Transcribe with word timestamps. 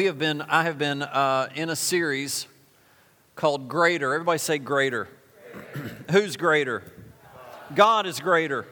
we 0.00 0.06
have 0.06 0.18
been, 0.18 0.40
I 0.40 0.62
have 0.62 0.78
been 0.78 1.02
uh, 1.02 1.50
in 1.54 1.68
a 1.68 1.76
series 1.76 2.46
called 3.36 3.68
Greater. 3.68 4.14
Everybody 4.14 4.38
say 4.38 4.56
greater. 4.56 5.08
Who's 6.10 6.38
greater? 6.38 6.82
God 7.74 8.06
is 8.06 8.18
greater. 8.18 8.66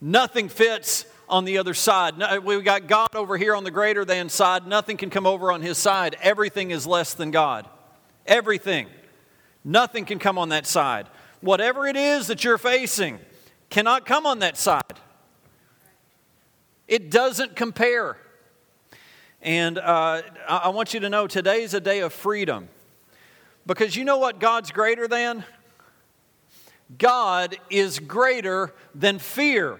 Nothing 0.00 0.48
fits 0.48 1.04
on 1.28 1.44
the 1.44 1.58
other 1.58 1.74
side. 1.74 2.16
No, 2.16 2.38
we 2.38 2.62
got 2.62 2.86
God 2.86 3.08
over 3.16 3.36
here 3.36 3.56
on 3.56 3.64
the 3.64 3.72
greater 3.72 4.04
than 4.04 4.28
side. 4.28 4.68
Nothing 4.68 4.96
can 4.96 5.10
come 5.10 5.26
over 5.26 5.50
on 5.50 5.62
his 5.62 5.78
side. 5.78 6.16
Everything 6.22 6.70
is 6.70 6.86
less 6.86 7.12
than 7.12 7.32
God. 7.32 7.68
Everything. 8.24 8.86
Nothing 9.64 10.04
can 10.04 10.20
come 10.20 10.38
on 10.38 10.50
that 10.50 10.64
side. 10.64 11.08
Whatever 11.40 11.88
it 11.88 11.96
is 11.96 12.28
that 12.28 12.44
you're 12.44 12.56
facing 12.56 13.18
cannot 13.68 14.06
come 14.06 14.26
on 14.26 14.38
that 14.38 14.56
side. 14.56 14.84
It 16.86 17.10
doesn't 17.10 17.56
compare. 17.56 18.16
And 19.40 19.78
uh, 19.78 20.22
I 20.48 20.68
want 20.70 20.94
you 20.94 21.00
to 21.00 21.08
know 21.08 21.26
today 21.26 21.62
is 21.62 21.74
a 21.74 21.80
day 21.80 22.00
of 22.00 22.12
freedom. 22.12 22.68
Because 23.66 23.94
you 23.94 24.04
know 24.04 24.18
what 24.18 24.40
God's 24.40 24.72
greater 24.72 25.06
than? 25.06 25.44
God 26.96 27.56
is 27.68 27.98
greater 27.98 28.74
than 28.94 29.18
fear. 29.18 29.78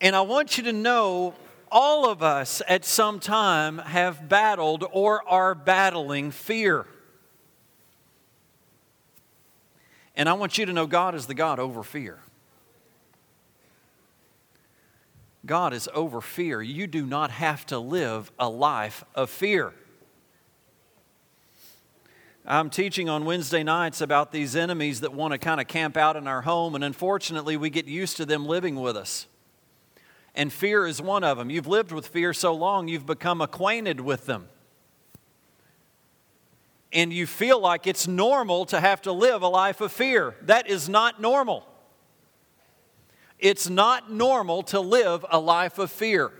And 0.00 0.14
I 0.14 0.20
want 0.20 0.56
you 0.56 0.64
to 0.64 0.72
know 0.72 1.34
all 1.70 2.08
of 2.08 2.22
us 2.22 2.62
at 2.68 2.84
some 2.84 3.18
time 3.18 3.78
have 3.78 4.28
battled 4.28 4.84
or 4.92 5.28
are 5.28 5.54
battling 5.54 6.30
fear. 6.30 6.86
And 10.14 10.28
I 10.28 10.34
want 10.34 10.58
you 10.58 10.66
to 10.66 10.72
know 10.72 10.86
God 10.86 11.14
is 11.14 11.26
the 11.26 11.34
God 11.34 11.58
over 11.58 11.82
fear. 11.82 12.20
God 15.46 15.72
is 15.72 15.88
over 15.94 16.20
fear. 16.20 16.60
You 16.60 16.86
do 16.86 17.06
not 17.06 17.30
have 17.30 17.64
to 17.66 17.78
live 17.78 18.32
a 18.38 18.48
life 18.48 19.04
of 19.14 19.30
fear. 19.30 19.72
I'm 22.44 22.70
teaching 22.70 23.08
on 23.08 23.24
Wednesday 23.24 23.64
nights 23.64 24.00
about 24.00 24.30
these 24.30 24.54
enemies 24.54 25.00
that 25.00 25.12
want 25.12 25.32
to 25.32 25.38
kind 25.38 25.60
of 25.60 25.66
camp 25.66 25.96
out 25.96 26.14
in 26.16 26.28
our 26.28 26.42
home, 26.42 26.76
and 26.76 26.84
unfortunately, 26.84 27.56
we 27.56 27.70
get 27.70 27.86
used 27.86 28.16
to 28.18 28.26
them 28.26 28.46
living 28.46 28.76
with 28.76 28.96
us. 28.96 29.26
And 30.34 30.52
fear 30.52 30.86
is 30.86 31.02
one 31.02 31.24
of 31.24 31.38
them. 31.38 31.50
You've 31.50 31.66
lived 31.66 31.90
with 31.90 32.06
fear 32.06 32.32
so 32.32 32.54
long, 32.54 32.86
you've 32.86 33.06
become 33.06 33.40
acquainted 33.40 34.00
with 34.00 34.26
them. 34.26 34.48
And 36.92 37.12
you 37.12 37.26
feel 37.26 37.58
like 37.58 37.86
it's 37.86 38.06
normal 38.06 38.64
to 38.66 38.80
have 38.80 39.02
to 39.02 39.12
live 39.12 39.42
a 39.42 39.48
life 39.48 39.80
of 39.80 39.90
fear. 39.90 40.36
That 40.42 40.68
is 40.68 40.88
not 40.88 41.20
normal. 41.20 41.66
It's 43.38 43.68
not 43.68 44.10
normal 44.10 44.62
to 44.64 44.80
live 44.80 45.24
a 45.30 45.38
life 45.38 45.78
of 45.78 45.90
fear. 45.90 46.32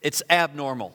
It's 0.00 0.22
abnormal. 0.30 0.94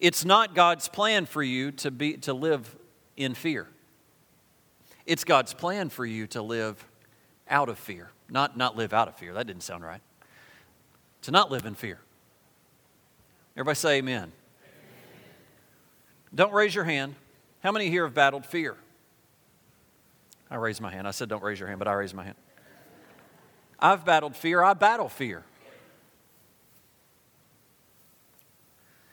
It's 0.00 0.24
not 0.24 0.54
God's 0.54 0.88
plan 0.88 1.26
for 1.26 1.42
you 1.42 1.70
to, 1.72 1.90
be, 1.90 2.16
to 2.18 2.32
live 2.32 2.76
in 3.16 3.34
fear. 3.34 3.68
It's 5.06 5.24
God's 5.24 5.54
plan 5.54 5.88
for 5.90 6.04
you 6.04 6.26
to 6.28 6.42
live 6.42 6.84
out 7.48 7.68
of 7.68 7.78
fear. 7.78 8.10
Not, 8.28 8.56
not 8.56 8.76
live 8.76 8.92
out 8.92 9.08
of 9.08 9.16
fear. 9.16 9.32
That 9.32 9.46
didn't 9.46 9.62
sound 9.62 9.84
right. 9.84 10.00
To 11.22 11.30
not 11.30 11.50
live 11.50 11.66
in 11.66 11.74
fear. 11.74 11.98
Everybody 13.56 13.76
say 13.76 13.96
amen. 13.96 14.14
amen. 14.16 14.32
Don't 16.34 16.52
raise 16.52 16.74
your 16.74 16.84
hand. 16.84 17.14
How 17.60 17.72
many 17.72 17.90
here 17.90 18.04
have 18.04 18.14
battled 18.14 18.44
fear? 18.44 18.76
I 20.50 20.56
raised 20.56 20.80
my 20.80 20.90
hand. 20.90 21.06
I 21.06 21.10
said, 21.10 21.28
don't 21.28 21.42
raise 21.42 21.58
your 21.58 21.68
hand, 21.68 21.78
but 21.78 21.88
I 21.88 21.92
raised 21.92 22.14
my 22.14 22.24
hand. 22.24 22.36
I've 23.78 24.04
battled 24.04 24.34
fear. 24.34 24.62
I 24.62 24.74
battle 24.74 25.08
fear. 25.08 25.44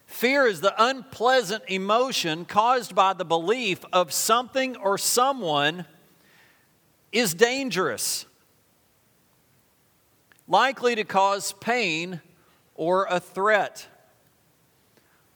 Fear 0.05 0.47
is 0.47 0.61
the 0.61 0.73
unpleasant 0.81 1.63
emotion 1.67 2.45
caused 2.45 2.95
by 2.95 3.13
the 3.13 3.25
belief 3.25 3.83
of 3.91 4.13
something 4.13 4.77
or 4.77 4.97
someone 4.97 5.85
is 7.11 7.33
dangerous, 7.33 8.25
likely 10.47 10.95
to 10.95 11.03
cause 11.03 11.51
pain 11.53 12.21
or 12.75 13.07
a 13.09 13.19
threat. 13.19 13.87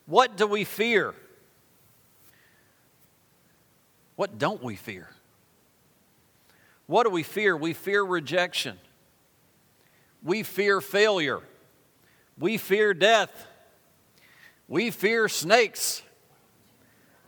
What 0.06 0.36
do 0.38 0.46
we 0.46 0.64
fear? 0.64 1.14
What 4.16 4.38
don't 4.38 4.62
we 4.62 4.76
fear? 4.76 5.08
What 6.90 7.04
do 7.04 7.10
we 7.10 7.22
fear? 7.22 7.56
We 7.56 7.72
fear 7.72 8.02
rejection. 8.02 8.76
We 10.24 10.42
fear 10.42 10.80
failure. 10.80 11.38
We 12.36 12.56
fear 12.56 12.94
death. 12.94 13.46
We 14.66 14.90
fear 14.90 15.28
snakes. 15.28 16.02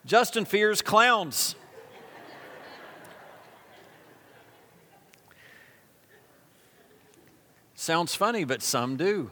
Justin 0.05 0.47
fears 0.47 0.83
clowns. 0.83 1.55
Sounds 7.77 8.17
funny, 8.17 8.43
but 8.43 8.63
some 8.63 8.97
do. 8.97 9.31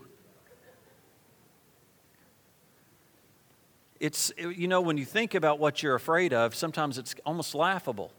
It's, 3.99 4.33
you 4.39 4.69
know, 4.69 4.81
when 4.81 4.97
you 4.97 5.05
think 5.05 5.35
about 5.35 5.59
what 5.59 5.83
you're 5.83 5.97
afraid 5.97 6.33
of, 6.33 6.55
sometimes 6.55 6.99
it's 6.99 7.17
almost 7.27 7.53
laughable 7.53 8.13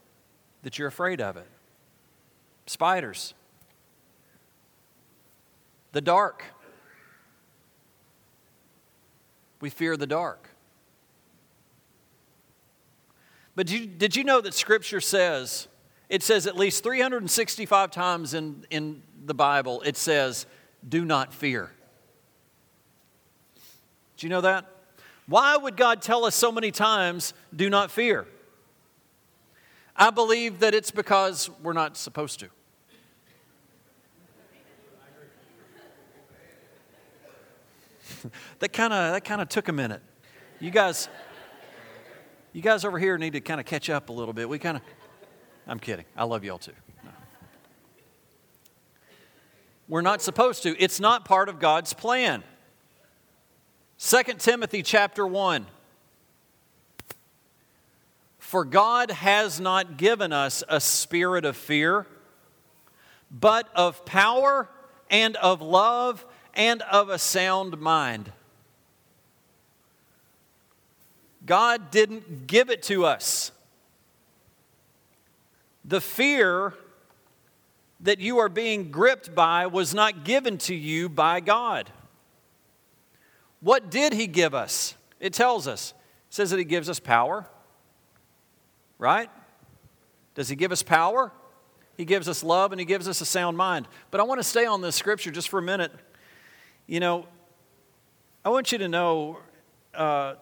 that 0.62 0.78
you're 0.78 0.88
afraid 0.88 1.22
of 1.22 1.38
it 1.38 1.48
spiders, 2.66 3.34
the 5.92 6.00
dark. 6.00 6.44
We 9.60 9.70
fear 9.70 9.96
the 9.96 10.06
dark. 10.06 10.48
But 13.54 13.66
did 13.66 13.80
you, 13.80 13.86
did 13.86 14.16
you 14.16 14.24
know 14.24 14.40
that 14.40 14.54
Scripture 14.54 15.00
says, 15.00 15.68
it 16.08 16.22
says 16.22 16.46
at 16.46 16.56
least 16.56 16.82
365 16.82 17.90
times 17.90 18.34
in, 18.34 18.64
in 18.70 19.02
the 19.24 19.34
Bible, 19.34 19.82
it 19.82 19.96
says, 19.96 20.46
do 20.86 21.04
not 21.04 21.32
fear. 21.32 21.70
Do 24.16 24.26
you 24.26 24.30
know 24.30 24.40
that? 24.40 24.66
Why 25.26 25.56
would 25.56 25.76
God 25.76 26.02
tell 26.02 26.24
us 26.24 26.34
so 26.34 26.50
many 26.50 26.70
times, 26.70 27.34
do 27.54 27.70
not 27.70 27.90
fear? 27.90 28.26
I 29.94 30.10
believe 30.10 30.60
that 30.60 30.74
it's 30.74 30.90
because 30.90 31.50
we're 31.62 31.74
not 31.74 31.96
supposed 31.96 32.40
to. 32.40 32.48
that 38.60 38.72
kind 38.72 38.92
of 38.92 39.12
that 39.12 39.24
kind 39.24 39.40
of 39.40 39.48
took 39.48 39.68
a 39.68 39.72
minute. 39.72 40.02
You 40.60 40.70
guys 40.70 41.08
you 42.52 42.62
guys 42.62 42.84
over 42.84 42.98
here 42.98 43.18
need 43.18 43.32
to 43.34 43.40
kind 43.40 43.60
of 43.60 43.66
catch 43.66 43.90
up 43.90 44.08
a 44.08 44.12
little 44.12 44.34
bit. 44.34 44.48
We 44.48 44.58
kind 44.58 44.76
of 44.76 44.82
I'm 45.66 45.78
kidding. 45.78 46.04
I 46.16 46.24
love 46.24 46.44
y'all 46.44 46.58
too. 46.58 46.72
No. 47.04 47.10
We're 49.88 50.02
not 50.02 50.22
supposed 50.22 50.62
to. 50.64 50.76
It's 50.82 51.00
not 51.00 51.24
part 51.24 51.48
of 51.48 51.58
God's 51.58 51.92
plan. 51.92 52.42
2 53.98 54.22
Timothy 54.38 54.82
chapter 54.82 55.26
1 55.26 55.66
for 58.52 58.66
God 58.66 59.10
has 59.10 59.60
not 59.60 59.96
given 59.96 60.30
us 60.30 60.62
a 60.68 60.78
spirit 60.78 61.46
of 61.46 61.56
fear, 61.56 62.06
but 63.30 63.66
of 63.74 64.04
power 64.04 64.68
and 65.08 65.36
of 65.36 65.62
love 65.62 66.22
and 66.52 66.82
of 66.82 67.08
a 67.08 67.18
sound 67.18 67.80
mind. 67.80 68.30
God 71.46 71.90
didn't 71.90 72.46
give 72.46 72.68
it 72.68 72.82
to 72.82 73.06
us. 73.06 73.52
The 75.86 76.02
fear 76.02 76.74
that 78.00 78.18
you 78.18 78.36
are 78.36 78.50
being 78.50 78.90
gripped 78.90 79.34
by 79.34 79.66
was 79.66 79.94
not 79.94 80.24
given 80.24 80.58
to 80.58 80.74
you 80.74 81.08
by 81.08 81.40
God. 81.40 81.88
What 83.60 83.90
did 83.90 84.12
He 84.12 84.26
give 84.26 84.54
us? 84.54 84.94
It 85.20 85.32
tells 85.32 85.66
us. 85.66 85.94
It 86.28 86.34
says 86.34 86.50
that 86.50 86.58
He 86.58 86.66
gives 86.66 86.90
us 86.90 87.00
power, 87.00 87.46
right? 89.02 89.28
Does 90.36 90.48
He 90.48 90.54
give 90.54 90.70
us 90.70 90.82
power? 90.84 91.32
He 91.96 92.04
gives 92.04 92.28
us 92.28 92.44
love 92.44 92.72
and 92.72 92.80
He 92.80 92.84
gives 92.84 93.08
us 93.08 93.20
a 93.20 93.24
sound 93.26 93.56
mind. 93.56 93.88
But 94.12 94.20
I 94.20 94.22
want 94.22 94.38
to 94.38 94.44
stay 94.44 94.64
on 94.64 94.80
this 94.80 94.94
scripture 94.94 95.32
just 95.32 95.48
for 95.48 95.58
a 95.58 95.62
minute. 95.62 95.90
You 96.86 97.00
know, 97.00 97.26
I 98.44 98.50
want 98.50 98.70
you 98.70 98.78
to 98.78 98.88
know 98.88 99.38
uh, 99.92 100.34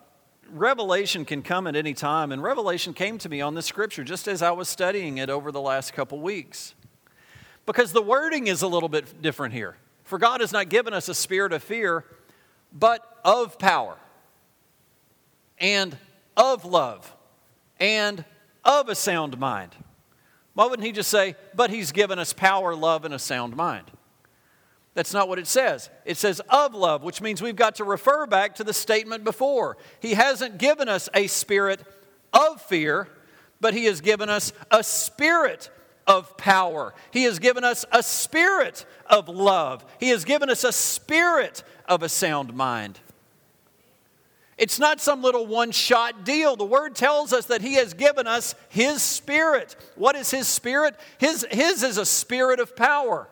revelation 0.53 1.25
can 1.25 1.43
come 1.43 1.67
at 1.67 1.75
any 1.75 1.95
time, 1.95 2.33
and 2.33 2.43
revelation 2.43 2.93
came 2.93 3.17
to 3.19 3.31
me 3.31 3.41
on 3.41 3.55
this 3.55 3.65
scripture 3.65 4.05
just 4.05 4.29
as 4.29 4.43
I 4.43 4.51
was 4.51 4.69
studying 4.69 5.17
it 5.19 5.31
over 5.31 5.51
the 5.51 5.61
last 5.61 5.95
couple 5.95 6.21
weeks. 6.21 6.75
Because 7.65 7.93
the 7.93 8.03
wording 8.03 8.47
is 8.47 8.61
a 8.61 8.69
little 8.69 8.91
bit 8.91 9.23
different 9.23 9.55
here. 9.55 9.77
For 10.05 10.19
God 10.19 10.43
has 10.43 10.53
not 10.53 10.69
given 10.69 10.93
us 10.93 11.09
a 11.09 11.15
spirit 11.15 11.55
of 11.55 11.63
fear, 11.63 12.05
but 12.73 13.19
of 13.25 13.59
power 13.59 13.97
and 15.59 15.97
of 16.37 16.67
love 16.67 17.17
and 17.81 18.25
of 18.65 18.89
a 18.89 18.95
sound 18.95 19.39
mind. 19.39 19.75
Why 20.55 20.67
wouldn't 20.67 20.87
he 20.87 20.93
just 20.93 21.11
say, 21.11 21.37
but 21.55 21.71
he's 21.71 21.93
given 21.93 22.19
us 22.19 22.33
power, 22.33 22.75
love, 22.75 23.05
and 23.05 23.15
a 23.15 23.19
sound 23.19 23.57
mind? 23.57 23.91
That's 24.95 25.15
not 25.15 25.29
what 25.29 25.39
it 25.39 25.47
says. 25.47 25.89
It 26.05 26.17
says 26.17 26.41
of 26.51 26.75
love, 26.75 27.03
which 27.03 27.23
means 27.23 27.41
we've 27.41 27.57
got 27.57 27.77
to 27.77 27.85
refer 27.85 28.27
back 28.27 28.57
to 28.57 28.65
the 28.65 28.73
statement 28.73 29.23
before. 29.23 29.77
He 30.01 30.15
hasn't 30.15 30.59
given 30.59 30.89
us 30.89 31.09
a 31.15 31.29
spirit 31.29 31.81
of 32.33 32.61
fear, 32.63 33.09
but 33.61 33.73
He 33.73 33.85
has 33.85 34.01
given 34.01 34.29
us 34.29 34.53
a 34.71 34.83
spirit 34.83 35.71
of 36.07 36.37
power. 36.37 36.93
He 37.13 37.23
has 37.25 37.39
given 37.39 37.63
us 37.63 37.85
a 37.93 38.03
spirit 38.03 38.85
of 39.07 39.29
love. 39.29 39.85
He 40.01 40.09
has 40.09 40.25
given 40.25 40.51
us 40.51 40.65
a 40.65 40.73
spirit 40.73 41.63
of 41.87 42.03
a 42.03 42.09
sound 42.09 42.53
mind. 42.53 42.99
It's 44.61 44.79
not 44.79 45.01
some 45.01 45.23
little 45.23 45.47
one 45.47 45.71
shot 45.71 46.23
deal. 46.23 46.55
The 46.55 46.67
word 46.67 46.95
tells 46.95 47.33
us 47.33 47.47
that 47.47 47.63
He 47.63 47.75
has 47.77 47.95
given 47.95 48.27
us 48.27 48.55
His 48.69 49.01
Spirit. 49.01 49.75
What 49.97 50.17
is 50.17 50.31
His 50.31 50.47
Spirit? 50.47 51.01
His, 51.17 51.47
his 51.51 51.83
is 51.83 51.97
a 51.97 52.05
spirit 52.05 52.61
of 52.61 52.77
power. 52.77 53.27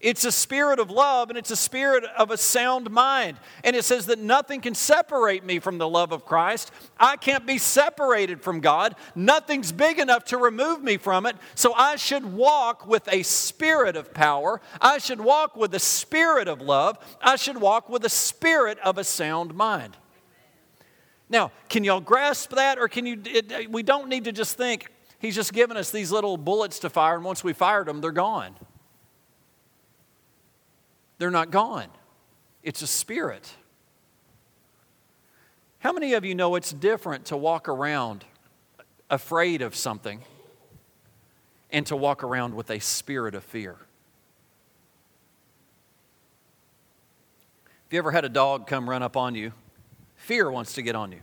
It's 0.00 0.26
a 0.26 0.30
spirit 0.30 0.80
of 0.80 0.90
love 0.90 1.30
and 1.30 1.38
it's 1.38 1.50
a 1.50 1.56
spirit 1.56 2.04
of 2.04 2.30
a 2.30 2.36
sound 2.36 2.90
mind. 2.90 3.38
And 3.64 3.74
it 3.74 3.86
says 3.86 4.04
that 4.06 4.18
nothing 4.18 4.60
can 4.60 4.74
separate 4.74 5.44
me 5.44 5.60
from 5.60 5.78
the 5.78 5.88
love 5.88 6.12
of 6.12 6.26
Christ. 6.26 6.70
I 7.00 7.16
can't 7.16 7.46
be 7.46 7.56
separated 7.56 8.42
from 8.42 8.60
God. 8.60 8.96
Nothing's 9.14 9.72
big 9.72 9.98
enough 9.98 10.26
to 10.26 10.36
remove 10.36 10.82
me 10.82 10.98
from 10.98 11.24
it. 11.24 11.36
So 11.54 11.72
I 11.72 11.96
should 11.96 12.34
walk 12.34 12.86
with 12.86 13.08
a 13.10 13.22
spirit 13.22 13.96
of 13.96 14.12
power. 14.12 14.60
I 14.78 14.98
should 14.98 15.22
walk 15.22 15.56
with 15.56 15.74
a 15.74 15.80
spirit 15.80 16.48
of 16.48 16.60
love. 16.60 16.98
I 17.22 17.36
should 17.36 17.56
walk 17.58 17.88
with 17.88 18.04
a 18.04 18.10
spirit 18.10 18.78
of 18.80 18.98
a 18.98 19.04
sound 19.04 19.54
mind. 19.54 19.96
Now, 21.30 21.52
can 21.68 21.84
y'all 21.84 22.00
grasp 22.00 22.50
that? 22.50 22.78
Or 22.78 22.88
can 22.88 23.06
you, 23.06 23.20
it, 23.24 23.70
we 23.70 23.82
don't 23.82 24.08
need 24.08 24.24
to 24.24 24.32
just 24.32 24.56
think, 24.56 24.90
He's 25.20 25.34
just 25.34 25.52
given 25.52 25.76
us 25.76 25.90
these 25.90 26.12
little 26.12 26.36
bullets 26.36 26.78
to 26.80 26.90
fire, 26.90 27.16
and 27.16 27.24
once 27.24 27.42
we 27.42 27.52
fired 27.52 27.88
them, 27.88 28.00
they're 28.00 28.12
gone 28.12 28.54
they're 31.18 31.30
not 31.30 31.50
gone. 31.50 31.88
It's 32.62 32.82
a 32.82 32.86
spirit. 32.86 33.52
How 35.80 35.92
many 35.92 36.14
of 36.14 36.24
you 36.24 36.34
know 36.34 36.54
it's 36.54 36.72
different 36.72 37.26
to 37.26 37.36
walk 37.36 37.68
around 37.68 38.24
afraid 39.10 39.62
of 39.62 39.76
something 39.76 40.22
and 41.70 41.84
to 41.86 41.96
walk 41.96 42.22
around 42.24 42.54
with 42.54 42.70
a 42.70 42.78
spirit 42.78 43.34
of 43.34 43.44
fear? 43.44 43.76
Have 47.66 47.92
you 47.92 47.98
ever 47.98 48.10
had 48.10 48.24
a 48.24 48.28
dog 48.28 48.66
come 48.66 48.88
run 48.88 49.02
up 49.02 49.16
on 49.16 49.34
you? 49.34 49.52
Fear 50.28 50.50
wants 50.50 50.74
to 50.74 50.82
get 50.82 50.94
on 50.94 51.10
you. 51.10 51.22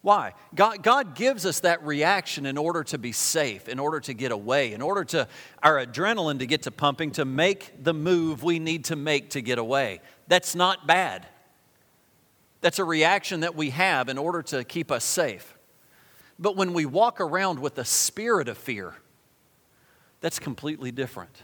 Why? 0.00 0.32
God, 0.54 0.82
God 0.82 1.14
gives 1.14 1.44
us 1.44 1.60
that 1.60 1.84
reaction 1.84 2.46
in 2.46 2.56
order 2.56 2.82
to 2.84 2.96
be 2.96 3.12
safe, 3.12 3.68
in 3.68 3.78
order 3.78 4.00
to 4.00 4.14
get 4.14 4.32
away, 4.32 4.72
in 4.72 4.80
order 4.80 5.04
to 5.04 5.28
our 5.62 5.84
adrenaline 5.84 6.38
to 6.38 6.46
get 6.46 6.62
to 6.62 6.70
pumping, 6.70 7.10
to 7.10 7.26
make 7.26 7.84
the 7.84 7.92
move 7.92 8.42
we 8.42 8.58
need 8.58 8.86
to 8.86 8.96
make 8.96 9.28
to 9.30 9.42
get 9.42 9.58
away. 9.58 10.00
That's 10.28 10.54
not 10.54 10.86
bad. 10.86 11.26
That's 12.62 12.78
a 12.78 12.84
reaction 12.84 13.40
that 13.40 13.54
we 13.54 13.68
have 13.68 14.08
in 14.08 14.16
order 14.16 14.40
to 14.44 14.64
keep 14.64 14.90
us 14.90 15.04
safe. 15.04 15.58
But 16.38 16.56
when 16.56 16.72
we 16.72 16.86
walk 16.86 17.20
around 17.20 17.58
with 17.58 17.76
a 17.76 17.84
spirit 17.84 18.48
of 18.48 18.56
fear, 18.56 18.94
that's 20.22 20.38
completely 20.38 20.90
different. 20.90 21.42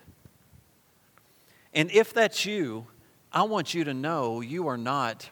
And 1.75 1.91
if 1.91 2.15
that's 2.15 2.47
you, 2.47 2.87
I 3.31 3.43
want 3.43 3.75
you 3.75 3.85
to 3.85 3.93
know 3.93 4.41
you 4.41 4.69
are 4.69 4.79
not. 4.79 5.29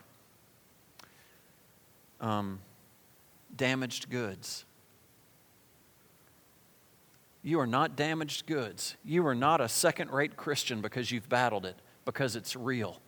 Um, 2.22 2.60
damaged 3.54 4.08
goods. 4.08 4.64
You 7.42 7.58
are 7.58 7.66
not 7.66 7.96
damaged 7.96 8.46
goods. 8.46 8.96
You 9.04 9.26
are 9.26 9.34
not 9.34 9.60
a 9.60 9.68
second 9.68 10.10
rate 10.10 10.36
Christian 10.36 10.80
because 10.80 11.10
you've 11.10 11.28
battled 11.28 11.66
it, 11.66 11.76
because 12.04 12.36
it's 12.36 12.54
real. 12.54 13.00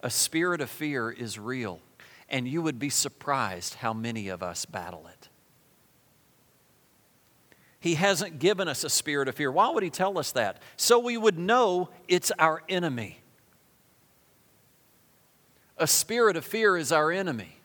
A 0.00 0.10
spirit 0.10 0.60
of 0.60 0.70
fear 0.70 1.10
is 1.10 1.38
real, 1.38 1.80
and 2.28 2.46
you 2.46 2.62
would 2.62 2.78
be 2.78 2.88
surprised 2.88 3.74
how 3.74 3.92
many 3.92 4.28
of 4.28 4.42
us 4.42 4.64
battle 4.64 5.08
it. 5.08 5.28
He 7.80 7.94
hasn't 7.94 8.38
given 8.38 8.68
us 8.68 8.84
a 8.84 8.90
spirit 8.90 9.28
of 9.28 9.34
fear. 9.34 9.50
Why 9.50 9.70
would 9.70 9.82
He 9.82 9.90
tell 9.90 10.18
us 10.18 10.32
that? 10.32 10.62
So 10.76 10.98
we 11.00 11.16
would 11.16 11.38
know 11.38 11.90
it's 12.06 12.30
our 12.38 12.62
enemy. 12.68 13.18
A 15.76 15.86
spirit 15.86 16.36
of 16.36 16.44
fear 16.44 16.76
is 16.76 16.90
our 16.92 17.10
enemy. 17.10 17.57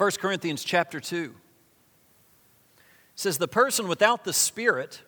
1 0.00 0.12
Corinthians 0.12 0.64
chapter 0.64 0.98
2 0.98 1.34
says, 3.14 3.36
The 3.36 3.46
person 3.46 3.86
without 3.86 4.24
the 4.24 4.32
Spirit 4.32 5.02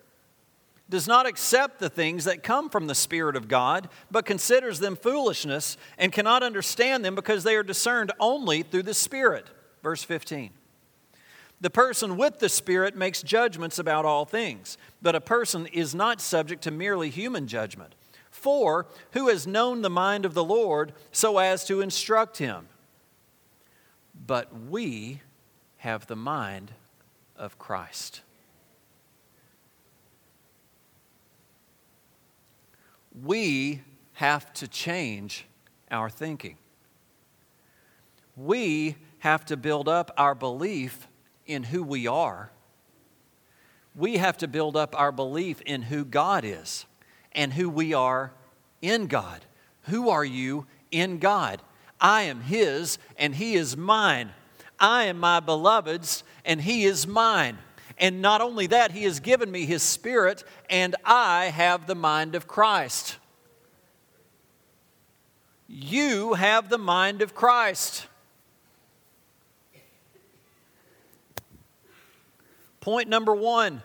does 0.90 1.08
not 1.08 1.24
accept 1.24 1.78
the 1.78 1.88
things 1.88 2.24
that 2.24 2.42
come 2.42 2.68
from 2.68 2.88
the 2.88 2.94
Spirit 2.94 3.34
of 3.34 3.48
God, 3.48 3.88
but 4.10 4.26
considers 4.26 4.80
them 4.80 4.94
foolishness 4.96 5.78
and 5.96 6.12
cannot 6.12 6.42
understand 6.42 7.06
them 7.06 7.14
because 7.14 7.42
they 7.42 7.56
are 7.56 7.62
discerned 7.62 8.12
only 8.20 8.62
through 8.62 8.82
the 8.82 8.92
Spirit. 8.92 9.46
Verse 9.82 10.04
15. 10.04 10.50
The 11.62 11.70
person 11.70 12.18
with 12.18 12.38
the 12.38 12.50
Spirit 12.50 12.94
makes 12.94 13.22
judgments 13.22 13.78
about 13.78 14.04
all 14.04 14.26
things, 14.26 14.76
but 15.00 15.14
a 15.14 15.22
person 15.22 15.64
is 15.68 15.94
not 15.94 16.20
subject 16.20 16.60
to 16.64 16.70
merely 16.70 17.08
human 17.08 17.46
judgment. 17.46 17.94
For 18.30 18.88
who 19.12 19.28
has 19.28 19.46
known 19.46 19.80
the 19.80 19.88
mind 19.88 20.26
of 20.26 20.34
the 20.34 20.44
Lord 20.44 20.92
so 21.12 21.38
as 21.38 21.64
to 21.64 21.80
instruct 21.80 22.36
him? 22.36 22.68
But 24.24 24.48
we 24.68 25.20
have 25.78 26.06
the 26.06 26.16
mind 26.16 26.72
of 27.36 27.58
Christ. 27.58 28.22
We 33.22 33.82
have 34.14 34.52
to 34.54 34.68
change 34.68 35.46
our 35.90 36.08
thinking. 36.08 36.56
We 38.36 38.96
have 39.18 39.44
to 39.46 39.56
build 39.56 39.88
up 39.88 40.10
our 40.16 40.34
belief 40.34 41.08
in 41.46 41.64
who 41.64 41.82
we 41.82 42.06
are. 42.06 42.50
We 43.94 44.16
have 44.16 44.38
to 44.38 44.48
build 44.48 44.76
up 44.76 44.98
our 44.98 45.12
belief 45.12 45.60
in 45.62 45.82
who 45.82 46.04
God 46.04 46.44
is 46.44 46.86
and 47.32 47.52
who 47.52 47.68
we 47.68 47.92
are 47.92 48.32
in 48.80 49.06
God. 49.06 49.44
Who 49.82 50.08
are 50.08 50.24
you 50.24 50.66
in 50.90 51.18
God? 51.18 51.60
I 52.02 52.22
am 52.22 52.40
his 52.40 52.98
and 53.16 53.34
he 53.34 53.54
is 53.54 53.76
mine. 53.76 54.32
I 54.78 55.04
am 55.04 55.18
my 55.18 55.38
beloved's 55.38 56.24
and 56.44 56.60
he 56.60 56.84
is 56.84 57.06
mine. 57.06 57.56
And 57.96 58.20
not 58.20 58.40
only 58.40 58.66
that, 58.66 58.90
he 58.90 59.04
has 59.04 59.20
given 59.20 59.50
me 59.50 59.64
his 59.64 59.82
spirit 59.82 60.42
and 60.68 60.96
I 61.04 61.46
have 61.46 61.86
the 61.86 61.94
mind 61.94 62.34
of 62.34 62.48
Christ. 62.48 63.16
You 65.68 66.34
have 66.34 66.68
the 66.68 66.78
mind 66.78 67.22
of 67.22 67.34
Christ. 67.34 68.06
Point 72.80 73.08
number 73.08 73.32
one 73.32 73.80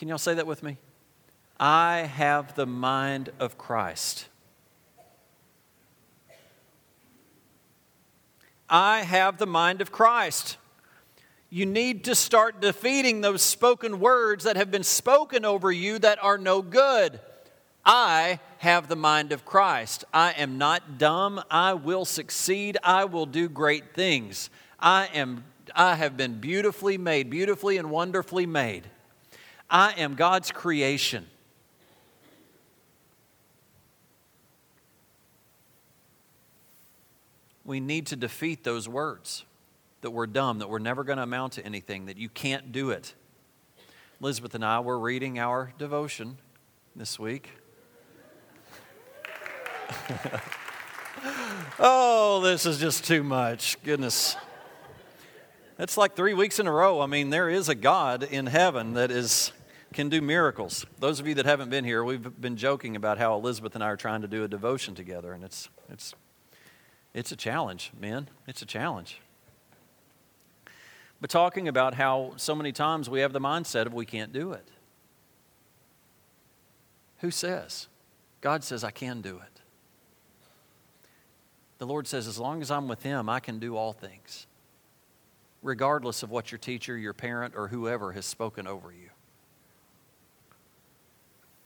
Can 0.00 0.08
y'all 0.08 0.16
say 0.16 0.32
that 0.32 0.46
with 0.46 0.62
me? 0.62 0.78
I 1.58 2.08
have 2.10 2.54
the 2.54 2.64
mind 2.64 3.28
of 3.38 3.58
Christ. 3.58 4.28
I 8.66 9.02
have 9.02 9.36
the 9.36 9.46
mind 9.46 9.82
of 9.82 9.92
Christ. 9.92 10.56
You 11.50 11.66
need 11.66 12.04
to 12.04 12.14
start 12.14 12.62
defeating 12.62 13.20
those 13.20 13.42
spoken 13.42 14.00
words 14.00 14.44
that 14.44 14.56
have 14.56 14.70
been 14.70 14.84
spoken 14.84 15.44
over 15.44 15.70
you 15.70 15.98
that 15.98 16.18
are 16.24 16.38
no 16.38 16.62
good. 16.62 17.20
I 17.84 18.40
have 18.56 18.88
the 18.88 18.96
mind 18.96 19.32
of 19.32 19.44
Christ. 19.44 20.06
I 20.14 20.32
am 20.32 20.56
not 20.56 20.96
dumb. 20.96 21.42
I 21.50 21.74
will 21.74 22.06
succeed. 22.06 22.78
I 22.82 23.04
will 23.04 23.26
do 23.26 23.50
great 23.50 23.92
things. 23.92 24.48
I 24.78 25.10
am 25.12 25.44
I 25.74 25.96
have 25.96 26.16
been 26.16 26.40
beautifully 26.40 26.96
made, 26.96 27.28
beautifully 27.28 27.76
and 27.76 27.90
wonderfully 27.90 28.46
made. 28.46 28.88
I 29.70 29.92
am 29.92 30.14
God's 30.14 30.50
creation. 30.50 31.26
We 37.64 37.78
need 37.78 38.08
to 38.08 38.16
defeat 38.16 38.64
those 38.64 38.88
words 38.88 39.44
that 40.00 40.10
we're 40.10 40.26
dumb, 40.26 40.58
that 40.58 40.68
we're 40.68 40.80
never 40.80 41.04
going 41.04 41.18
to 41.18 41.22
amount 41.22 41.52
to 41.52 41.64
anything, 41.64 42.06
that 42.06 42.16
you 42.16 42.28
can't 42.28 42.72
do 42.72 42.90
it. 42.90 43.14
Elizabeth 44.20 44.56
and 44.56 44.64
I 44.64 44.80
were 44.80 44.98
reading 44.98 45.38
our 45.38 45.72
devotion 45.78 46.38
this 46.96 47.18
week. 47.18 47.50
oh, 51.78 52.40
this 52.42 52.66
is 52.66 52.78
just 52.78 53.04
too 53.04 53.22
much. 53.22 53.80
Goodness. 53.84 54.36
That's 55.76 55.96
like 55.96 56.16
three 56.16 56.34
weeks 56.34 56.58
in 56.58 56.66
a 56.66 56.72
row. 56.72 57.00
I 57.00 57.06
mean, 57.06 57.30
there 57.30 57.48
is 57.48 57.68
a 57.68 57.74
God 57.74 58.22
in 58.24 58.46
heaven 58.46 58.94
that 58.94 59.10
is 59.10 59.52
can 59.92 60.08
do 60.08 60.20
miracles. 60.20 60.86
Those 60.98 61.20
of 61.20 61.26
you 61.26 61.34
that 61.34 61.46
haven't 61.46 61.70
been 61.70 61.84
here, 61.84 62.04
we've 62.04 62.40
been 62.40 62.56
joking 62.56 62.96
about 62.96 63.18
how 63.18 63.34
Elizabeth 63.34 63.74
and 63.74 63.82
I 63.82 63.88
are 63.88 63.96
trying 63.96 64.22
to 64.22 64.28
do 64.28 64.44
a 64.44 64.48
devotion 64.48 64.94
together, 64.94 65.32
and 65.32 65.42
it's, 65.42 65.68
it's, 65.90 66.14
It's 67.12 67.32
a 67.32 67.36
challenge, 67.36 67.90
men. 68.00 68.28
It's 68.46 68.62
a 68.62 68.66
challenge. 68.66 69.20
But 71.20 71.28
talking 71.28 71.68
about 71.68 71.94
how 71.94 72.32
so 72.36 72.54
many 72.54 72.72
times 72.72 73.10
we 73.10 73.20
have 73.20 73.32
the 73.32 73.40
mindset 73.40 73.86
of 73.86 73.92
we 73.92 74.06
can't 74.06 74.32
do 74.32 74.52
it. 74.52 74.66
Who 77.18 77.30
says? 77.30 77.88
God 78.40 78.64
says, 78.64 78.84
I 78.84 78.90
can 78.90 79.20
do 79.20 79.36
it. 79.36 79.60
The 81.78 81.86
Lord 81.86 82.06
says, 82.06 82.26
as 82.26 82.38
long 82.38 82.62
as 82.62 82.70
I'm 82.70 82.88
with 82.88 83.02
Him, 83.02 83.28
I 83.28 83.40
can 83.40 83.58
do 83.58 83.76
all 83.76 83.92
things, 83.92 84.46
regardless 85.62 86.22
of 86.22 86.30
what 86.30 86.52
your 86.52 86.58
teacher, 86.58 86.96
your 86.96 87.12
parent, 87.12 87.54
or 87.56 87.68
whoever 87.68 88.12
has 88.12 88.24
spoken 88.24 88.66
over 88.66 88.92
you. 88.92 89.09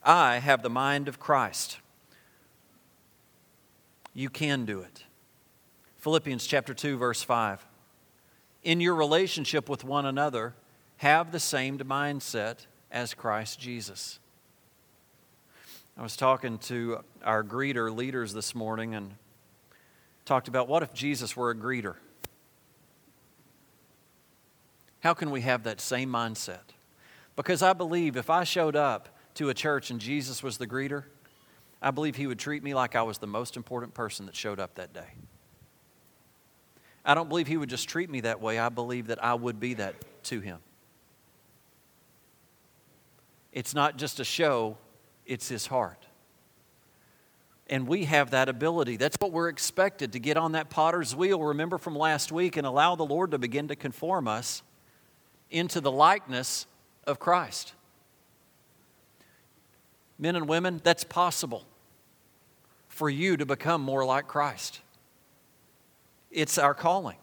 I 0.04 0.38
have 0.38 0.62
the 0.62 0.70
mind 0.70 1.08
of 1.08 1.18
Christ. 1.18 1.78
You 4.12 4.28
can 4.28 4.64
do 4.64 4.80
it. 4.80 5.04
Philippians 5.98 6.46
chapter 6.46 6.74
2 6.74 6.98
verse 6.98 7.22
5. 7.22 7.64
In 8.62 8.80
your 8.80 8.94
relationship 8.94 9.68
with 9.68 9.84
one 9.84 10.06
another, 10.06 10.54
have 10.98 11.32
the 11.32 11.40
same 11.40 11.78
mindset 11.78 12.66
as 12.90 13.14
Christ 13.14 13.58
Jesus. 13.58 14.18
I 15.96 16.02
was 16.02 16.16
talking 16.16 16.58
to 16.58 17.04
our 17.24 17.42
greeter 17.42 17.94
leaders 17.94 18.32
this 18.32 18.54
morning 18.54 18.94
and 18.94 19.14
talked 20.24 20.48
about 20.48 20.68
what 20.68 20.82
if 20.82 20.92
Jesus 20.92 21.36
were 21.36 21.50
a 21.50 21.54
greeter? 21.54 21.96
How 25.00 25.14
can 25.14 25.30
we 25.30 25.42
have 25.42 25.64
that 25.64 25.80
same 25.80 26.10
mindset? 26.10 26.72
Because 27.36 27.62
I 27.62 27.72
believe 27.72 28.16
if 28.16 28.30
I 28.30 28.44
showed 28.44 28.76
up 28.76 29.08
to 29.34 29.48
a 29.48 29.54
church 29.54 29.90
and 29.90 30.00
Jesus 30.00 30.42
was 30.42 30.58
the 30.58 30.66
greeter, 30.66 31.04
I 31.82 31.90
believe 31.90 32.16
he 32.16 32.26
would 32.26 32.38
treat 32.38 32.62
me 32.62 32.74
like 32.74 32.94
I 32.94 33.02
was 33.02 33.18
the 33.18 33.26
most 33.26 33.56
important 33.56 33.94
person 33.94 34.26
that 34.26 34.34
showed 34.34 34.58
up 34.58 34.76
that 34.76 34.94
day. 34.94 35.08
I 37.04 37.14
don't 37.14 37.28
believe 37.28 37.46
he 37.46 37.56
would 37.56 37.68
just 37.68 37.88
treat 37.88 38.08
me 38.08 38.22
that 38.22 38.40
way. 38.40 38.58
I 38.58 38.70
believe 38.70 39.08
that 39.08 39.22
I 39.22 39.34
would 39.34 39.60
be 39.60 39.74
that 39.74 39.94
to 40.24 40.40
him. 40.40 40.58
It's 43.52 43.74
not 43.74 43.98
just 43.98 44.18
a 44.18 44.24
show, 44.24 44.78
it's 45.26 45.48
his 45.48 45.66
heart. 45.66 46.06
And 47.68 47.86
we 47.86 48.04
have 48.04 48.30
that 48.30 48.48
ability. 48.48 48.96
That's 48.96 49.16
what 49.20 49.32
we're 49.32 49.48
expected 49.48 50.12
to 50.12 50.18
get 50.18 50.36
on 50.36 50.52
that 50.52 50.70
potter's 50.70 51.14
wheel, 51.14 51.42
remember 51.42 51.78
from 51.78 51.96
last 51.96 52.32
week, 52.32 52.56
and 52.56 52.66
allow 52.66 52.94
the 52.94 53.04
Lord 53.04 53.30
to 53.30 53.38
begin 53.38 53.68
to 53.68 53.76
conform 53.76 54.26
us 54.26 54.62
into 55.50 55.80
the 55.80 55.92
likeness 55.92 56.66
of 57.06 57.18
Christ. 57.18 57.74
Men 60.18 60.36
and 60.36 60.48
women, 60.48 60.80
that's 60.84 61.04
possible 61.04 61.64
for 62.88 63.10
you 63.10 63.36
to 63.36 63.44
become 63.44 63.80
more 63.80 64.04
like 64.04 64.28
Christ. 64.28 64.80
It's 66.30 66.58
our 66.58 66.74
calling. 66.74 67.16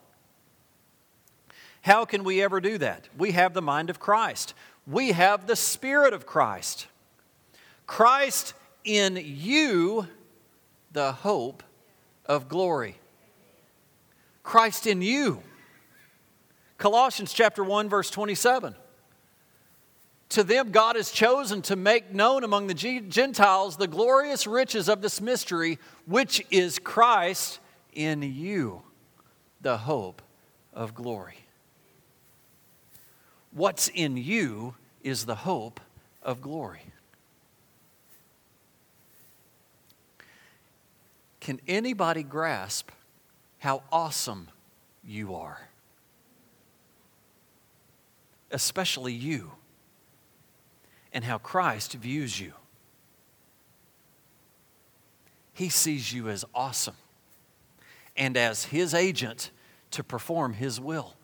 How 1.81 2.05
can 2.05 2.23
we 2.23 2.41
ever 2.41 2.61
do 2.61 2.77
that? 2.77 3.09
We 3.17 3.31
have 3.31 3.53
the 3.53 3.61
mind 3.61 3.89
of 3.89 3.99
Christ, 3.99 4.53
we 4.85 5.11
have 5.11 5.47
the 5.47 5.55
Spirit 5.55 6.13
of 6.13 6.25
Christ. 6.25 6.87
Christ 7.87 8.53
in 8.83 9.19
you, 9.21 10.07
the 10.91 11.11
hope 11.11 11.63
of 12.25 12.47
glory. 12.47 12.97
Christ 14.43 14.87
in 14.87 15.01
you. 15.01 15.41
Colossians 16.77 17.33
chapter 17.33 17.63
1 17.63 17.89
verse 17.89 18.09
27. 18.09 18.75
To 20.31 20.45
them, 20.45 20.71
God 20.71 20.95
has 20.95 21.11
chosen 21.11 21.61
to 21.63 21.75
make 21.75 22.13
known 22.13 22.45
among 22.45 22.67
the 22.67 22.73
Gentiles 22.73 23.75
the 23.75 23.85
glorious 23.87 24.47
riches 24.47 24.87
of 24.87 25.01
this 25.01 25.19
mystery, 25.19 25.77
which 26.05 26.41
is 26.49 26.79
Christ 26.79 27.59
in 27.91 28.21
you, 28.21 28.81
the 29.59 29.79
hope 29.79 30.21
of 30.73 30.95
glory. 30.95 31.39
What's 33.51 33.89
in 33.89 34.15
you 34.15 34.75
is 35.03 35.25
the 35.25 35.35
hope 35.35 35.81
of 36.23 36.39
glory. 36.39 36.83
Can 41.41 41.59
anybody 41.67 42.23
grasp 42.23 42.89
how 43.59 43.83
awesome 43.91 44.47
you 45.03 45.35
are? 45.35 45.67
Especially 48.49 49.11
you 49.11 49.51
and 51.13 51.23
how 51.23 51.37
Christ 51.37 51.93
views 51.93 52.39
you. 52.39 52.53
He 55.53 55.69
sees 55.69 56.13
you 56.13 56.29
as 56.29 56.45
awesome 56.55 56.95
and 58.15 58.37
as 58.37 58.65
His 58.65 58.93
agent 58.93 59.51
to 59.91 60.03
perform 60.03 60.53
His 60.53 60.79
will. 60.79 61.15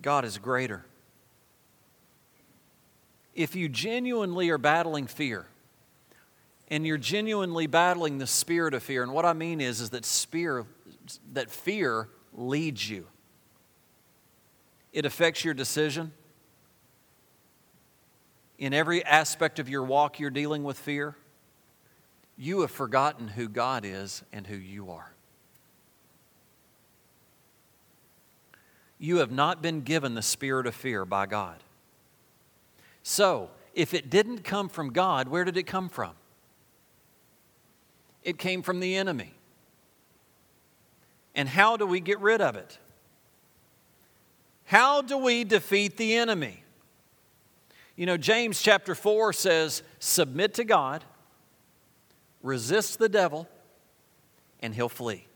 God 0.00 0.24
is 0.24 0.38
greater. 0.38 0.84
If 3.34 3.54
you 3.54 3.68
genuinely 3.68 4.50
are 4.50 4.58
battling 4.58 5.06
fear, 5.06 5.46
and 6.70 6.86
you're 6.86 6.98
genuinely 6.98 7.66
battling 7.66 8.18
the 8.18 8.26
spirit 8.26 8.74
of 8.74 8.82
fear, 8.82 9.02
and 9.02 9.12
what 9.12 9.24
I 9.24 9.32
mean 9.32 9.60
is, 9.60 9.80
is 9.80 9.90
that, 9.90 10.04
spear, 10.04 10.66
that 11.32 11.50
fear 11.50 12.08
leads 12.34 12.88
you 12.90 13.06
it 14.98 15.06
affects 15.06 15.44
your 15.44 15.54
decision. 15.54 16.10
In 18.58 18.74
every 18.74 19.04
aspect 19.04 19.60
of 19.60 19.68
your 19.68 19.84
walk, 19.84 20.18
you're 20.18 20.28
dealing 20.28 20.64
with 20.64 20.76
fear. 20.76 21.14
You 22.36 22.62
have 22.62 22.72
forgotten 22.72 23.28
who 23.28 23.48
God 23.48 23.84
is 23.84 24.24
and 24.32 24.44
who 24.44 24.56
you 24.56 24.90
are. 24.90 25.12
You 28.98 29.18
have 29.18 29.30
not 29.30 29.62
been 29.62 29.82
given 29.82 30.16
the 30.16 30.22
spirit 30.22 30.66
of 30.66 30.74
fear 30.74 31.04
by 31.04 31.26
God. 31.26 31.62
So, 33.04 33.50
if 33.74 33.94
it 33.94 34.10
didn't 34.10 34.42
come 34.42 34.68
from 34.68 34.92
God, 34.92 35.28
where 35.28 35.44
did 35.44 35.56
it 35.56 35.68
come 35.68 35.88
from? 35.88 36.14
It 38.24 38.36
came 38.36 38.62
from 38.62 38.80
the 38.80 38.96
enemy. 38.96 39.32
And 41.36 41.48
how 41.48 41.76
do 41.76 41.86
we 41.86 42.00
get 42.00 42.18
rid 42.18 42.40
of 42.40 42.56
it? 42.56 42.78
How 44.68 45.00
do 45.00 45.16
we 45.16 45.44
defeat 45.44 45.96
the 45.96 46.16
enemy? 46.16 46.62
You 47.96 48.04
know, 48.04 48.18
James 48.18 48.60
chapter 48.60 48.94
4 48.94 49.32
says, 49.32 49.82
Submit 49.98 50.52
to 50.54 50.64
God, 50.64 51.04
resist 52.42 52.98
the 52.98 53.08
devil, 53.08 53.48
and 54.60 54.74
he'll 54.74 54.90
flee. 54.90 55.26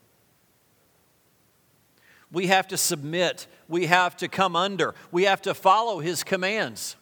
We 2.31 2.49
have 2.49 2.69
to 2.69 2.77
submit, 2.77 3.47
we 3.69 3.87
have 3.87 4.19
to 4.19 4.29
come 4.29 4.55
under, 4.55 4.95
we 5.11 5.23
have 5.23 5.41
to 5.43 5.55
follow 5.55 6.01
his 6.01 6.23
commands. 6.23 6.97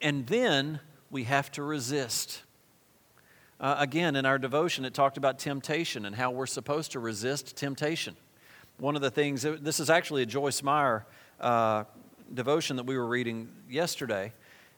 And 0.00 0.26
then 0.26 0.80
we 1.10 1.24
have 1.24 1.50
to 1.52 1.62
resist. 1.62 2.44
Uh, 3.60 3.76
again, 3.78 4.16
in 4.16 4.24
our 4.24 4.38
devotion, 4.38 4.86
it 4.86 4.94
talked 4.94 5.18
about 5.18 5.38
temptation 5.38 6.06
and 6.06 6.16
how 6.16 6.30
we're 6.30 6.46
supposed 6.46 6.92
to 6.92 6.98
resist 6.98 7.56
temptation 7.56 8.16
one 8.78 8.96
of 8.96 9.02
the 9.02 9.10
things, 9.10 9.42
this 9.42 9.80
is 9.80 9.88
actually 9.88 10.22
a 10.22 10.26
Joyce 10.26 10.62
Meyer 10.62 11.06
uh, 11.40 11.84
devotion 12.32 12.76
that 12.76 12.84
we 12.84 12.96
were 12.96 13.06
reading 13.06 13.48
yesterday. 13.70 14.32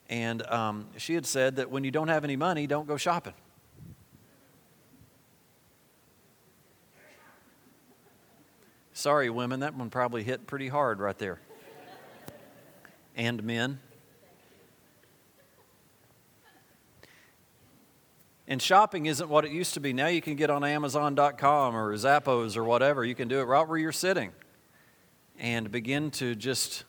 And 0.09 0.47
um, 0.47 0.87
she 0.97 1.14
had 1.14 1.26
said 1.26 1.57
that 1.57 1.71
when 1.71 1.85
you 1.85 1.90
don't 1.90 2.09
have 2.09 2.25
any 2.25 2.37
money, 2.37 2.67
don't 2.67 2.87
go 2.87 2.97
shopping. 2.97 3.35
Sorry, 8.93 9.31
women, 9.31 9.61
that 9.61 9.75
one 9.76 9.90
probably 9.90 10.25
hit 10.25 10.47
pretty 10.47 10.69
hard 10.69 10.99
right 10.99 11.17
there. 11.19 11.38
and 13.17 13.43
men. 13.45 13.81
And 18.50 18.62
shopping 18.62 19.05
isn't 19.05 19.28
what 19.28 19.45
it 19.45 19.50
used 19.50 19.75
to 19.75 19.81
be. 19.81 19.93
Now 19.93 20.07
you 20.07 20.23
can 20.23 20.35
get 20.35 20.49
on 20.49 20.64
Amazon.com 20.64 21.76
or 21.76 21.95
Zappos 21.95 22.57
or 22.57 22.64
whatever. 22.64 23.05
You 23.05 23.14
can 23.14 23.28
do 23.28 23.40
it 23.40 23.45
right 23.45 23.69
where 23.69 23.76
you're 23.76 23.93
sitting 23.93 24.33
and 25.38 25.71
begin 25.71 26.11
to 26.12 26.35
just 26.35 26.85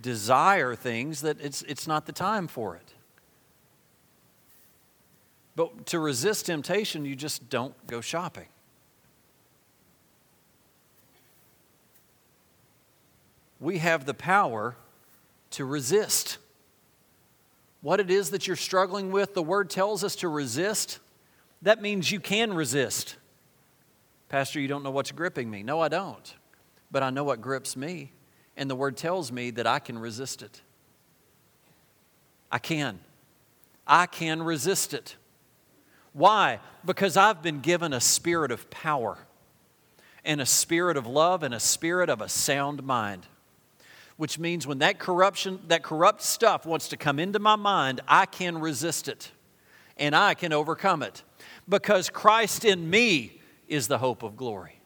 desire 0.00 0.74
things 0.74 1.20
that 1.20 1.40
it's, 1.40 1.62
it's 1.62 1.86
not 1.86 2.06
the 2.06 2.12
time 2.12 2.48
for 2.48 2.74
it. 2.74 2.94
But 5.54 5.86
to 5.86 6.00
resist 6.00 6.46
temptation, 6.46 7.04
you 7.04 7.14
just 7.14 7.48
don't 7.48 7.74
go 7.86 8.00
shopping. 8.00 8.46
We 13.60 13.78
have 13.78 14.04
the 14.04 14.14
power 14.14 14.76
to 15.52 15.64
resist 15.64 16.38
what 17.80 18.00
it 18.00 18.10
is 18.10 18.30
that 18.30 18.46
you're 18.46 18.56
struggling 18.56 19.12
with, 19.12 19.34
the 19.34 19.42
word 19.42 19.70
tells 19.70 20.02
us 20.02 20.16
to 20.16 20.28
resist. 20.28 20.98
That 21.62 21.80
means 21.80 22.10
you 22.10 22.20
can 22.20 22.52
resist. 22.52 23.16
Pastor, 24.28 24.60
you 24.60 24.68
don't 24.68 24.82
know 24.82 24.90
what's 24.90 25.12
gripping 25.12 25.50
me. 25.50 25.62
No, 25.62 25.80
I 25.80 25.88
don't. 25.88 26.34
But 26.90 27.02
I 27.02 27.10
know 27.10 27.24
what 27.24 27.40
grips 27.40 27.76
me. 27.76 28.12
And 28.56 28.68
the 28.68 28.74
word 28.74 28.96
tells 28.96 29.30
me 29.30 29.50
that 29.52 29.66
I 29.66 29.78
can 29.78 29.98
resist 29.98 30.42
it. 30.42 30.60
I 32.50 32.58
can. 32.58 32.98
I 33.86 34.06
can 34.06 34.42
resist 34.42 34.92
it. 34.92 35.16
Why? 36.12 36.60
Because 36.84 37.16
I've 37.16 37.42
been 37.42 37.60
given 37.60 37.92
a 37.92 38.00
spirit 38.00 38.50
of 38.50 38.68
power 38.70 39.18
and 40.24 40.40
a 40.40 40.46
spirit 40.46 40.96
of 40.96 41.06
love 41.06 41.42
and 41.42 41.54
a 41.54 41.60
spirit 41.60 42.10
of 42.10 42.20
a 42.20 42.28
sound 42.28 42.82
mind. 42.82 43.26
Which 44.18 44.38
means 44.38 44.66
when 44.66 44.80
that 44.80 44.98
corruption, 44.98 45.60
that 45.68 45.82
corrupt 45.82 46.20
stuff 46.22 46.66
wants 46.66 46.88
to 46.88 46.98
come 46.98 47.18
into 47.18 47.38
my 47.38 47.56
mind, 47.56 48.02
I 48.06 48.26
can 48.26 48.58
resist 48.58 49.08
it 49.08 49.30
and 49.96 50.14
I 50.14 50.34
can 50.34 50.52
overcome 50.52 51.02
it 51.02 51.22
because 51.68 52.10
Christ 52.10 52.64
in 52.64 52.90
me 52.90 53.40
is 53.68 53.88
the 53.88 53.98
hope 53.98 54.22
of 54.22 54.36
glory. 54.36 54.80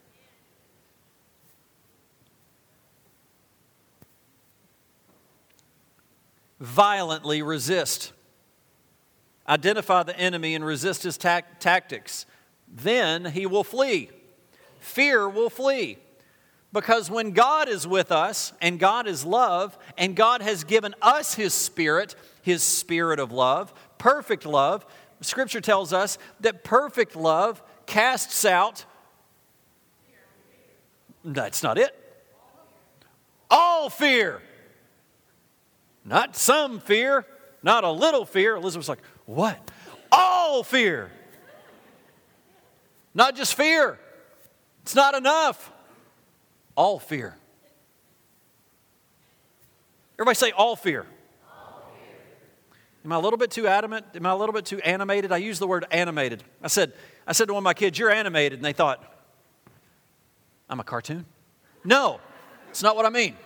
Violently 6.60 7.42
resist. 7.42 8.12
Identify 9.48 10.04
the 10.04 10.16
enemy 10.18 10.54
and 10.54 10.64
resist 10.64 11.02
his 11.02 11.18
ta- 11.18 11.40
tactics. 11.58 12.26
Then 12.68 13.24
he 13.24 13.46
will 13.46 13.64
flee. 13.64 14.10
Fear 14.78 15.28
will 15.28 15.50
flee. 15.50 15.98
Because 16.72 17.10
when 17.10 17.32
God 17.32 17.68
is 17.68 17.86
with 17.86 18.10
us, 18.10 18.52
and 18.60 18.78
God 18.78 19.06
is 19.06 19.24
love, 19.24 19.76
and 19.98 20.16
God 20.16 20.40
has 20.40 20.64
given 20.64 20.94
us 21.02 21.34
His 21.34 21.52
Spirit, 21.52 22.14
His 22.42 22.62
Spirit 22.62 23.18
of 23.18 23.30
love, 23.30 23.74
perfect 23.98 24.46
love, 24.46 24.86
Scripture 25.20 25.60
tells 25.60 25.92
us 25.92 26.18
that 26.40 26.64
perfect 26.64 27.14
love 27.14 27.62
casts 27.86 28.44
out. 28.44 28.84
That's 31.24 31.62
not 31.62 31.78
it. 31.78 31.94
All 33.50 33.90
fear. 33.90 34.40
Not 36.04 36.36
some 36.36 36.80
fear, 36.80 37.26
not 37.62 37.84
a 37.84 37.90
little 37.90 38.24
fear. 38.24 38.56
Elizabeth's 38.56 38.88
like, 38.88 39.02
what? 39.26 39.70
All 40.10 40.62
fear. 40.62 41.10
Not 43.14 43.36
just 43.36 43.54
fear. 43.54 43.98
It's 44.82 44.94
not 44.94 45.14
enough. 45.14 45.71
All 46.74 46.98
fear. 46.98 47.36
Everybody 50.14 50.34
say 50.36 50.50
all 50.52 50.76
fear. 50.76 51.06
Am 53.04 53.12
I 53.12 53.16
a 53.16 53.20
little 53.20 53.38
bit 53.38 53.50
too 53.50 53.66
adamant? 53.66 54.06
Am 54.14 54.24
I 54.24 54.30
a 54.30 54.36
little 54.36 54.52
bit 54.52 54.64
too 54.64 54.78
animated? 54.80 55.32
I 55.32 55.38
use 55.38 55.58
the 55.58 55.66
word 55.66 55.84
animated. 55.90 56.44
I 56.62 56.68
said, 56.68 56.92
I 57.26 57.32
said 57.32 57.48
to 57.48 57.54
one 57.54 57.62
of 57.62 57.64
my 57.64 57.74
kids, 57.74 57.98
You're 57.98 58.10
animated. 58.10 58.58
And 58.58 58.64
they 58.64 58.72
thought, 58.72 59.02
I'm 60.68 60.78
a 60.78 60.84
cartoon? 60.84 61.26
No, 61.84 62.20
it's 62.70 62.82
not 62.82 62.94
what 62.94 63.04
I 63.04 63.10
mean. 63.10 63.36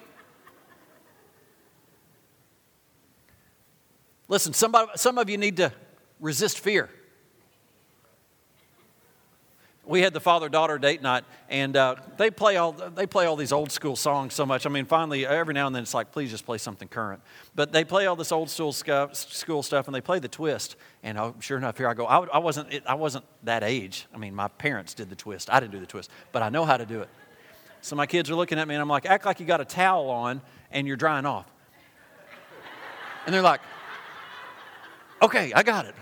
Listen, 4.28 4.52
somebody, 4.52 4.90
some 4.97 5.18
of 5.18 5.30
you 5.30 5.38
need 5.38 5.56
to 5.56 5.73
resist 6.21 6.59
fear. 6.59 6.90
We 9.86 10.02
had 10.02 10.12
the 10.12 10.20
father 10.20 10.48
daughter 10.48 10.78
date 10.78 11.00
night, 11.00 11.24
and 11.48 11.76
uh, 11.76 11.94
they, 12.16 12.30
play 12.30 12.56
all, 12.56 12.72
they 12.72 13.06
play 13.06 13.26
all 13.26 13.36
these 13.36 13.52
old 13.52 13.70
school 13.70 13.94
songs 13.94 14.34
so 14.34 14.44
much. 14.44 14.66
I 14.66 14.68
mean, 14.68 14.84
finally, 14.84 15.24
every 15.24 15.54
now 15.54 15.66
and 15.66 15.74
then 15.74 15.82
it's 15.82 15.94
like, 15.94 16.10
please 16.10 16.30
just 16.30 16.44
play 16.44 16.58
something 16.58 16.88
current. 16.88 17.22
But 17.54 17.72
they 17.72 17.84
play 17.84 18.06
all 18.06 18.16
this 18.16 18.32
old 18.32 18.50
school 18.50 18.72
school 18.72 19.62
stuff 19.62 19.86
and 19.86 19.94
they 19.94 20.00
play 20.00 20.18
the 20.18 20.28
twist. 20.28 20.76
And 21.02 21.18
oh, 21.18 21.34
sure 21.40 21.56
enough, 21.56 21.78
here 21.78 21.88
I 21.88 21.94
go. 21.94 22.06
I, 22.06 22.18
I, 22.26 22.38
wasn't, 22.38 22.68
I 22.86 22.94
wasn't 22.94 23.24
that 23.44 23.62
age. 23.62 24.06
I 24.12 24.18
mean, 24.18 24.34
my 24.34 24.48
parents 24.48 24.92
did 24.92 25.08
the 25.08 25.16
twist. 25.16 25.48
I 25.50 25.60
didn't 25.60 25.72
do 25.72 25.80
the 25.80 25.86
twist, 25.86 26.10
but 26.32 26.42
I 26.42 26.48
know 26.48 26.64
how 26.64 26.76
to 26.76 26.86
do 26.86 27.00
it. 27.00 27.08
So 27.80 27.94
my 27.94 28.06
kids 28.06 28.28
are 28.30 28.34
looking 28.34 28.58
at 28.58 28.66
me, 28.66 28.74
and 28.74 28.82
I'm 28.82 28.88
like, 28.88 29.06
act 29.06 29.24
like 29.24 29.38
you 29.38 29.46
got 29.46 29.60
a 29.60 29.64
towel 29.64 30.10
on 30.10 30.40
and 30.72 30.86
you're 30.86 30.96
drying 30.96 31.26
off. 31.26 31.46
And 33.24 33.34
they're 33.34 33.42
like, 33.42 33.60
Okay, 35.22 35.52
I 35.54 35.62
got 35.62 35.86
it. 35.86 35.94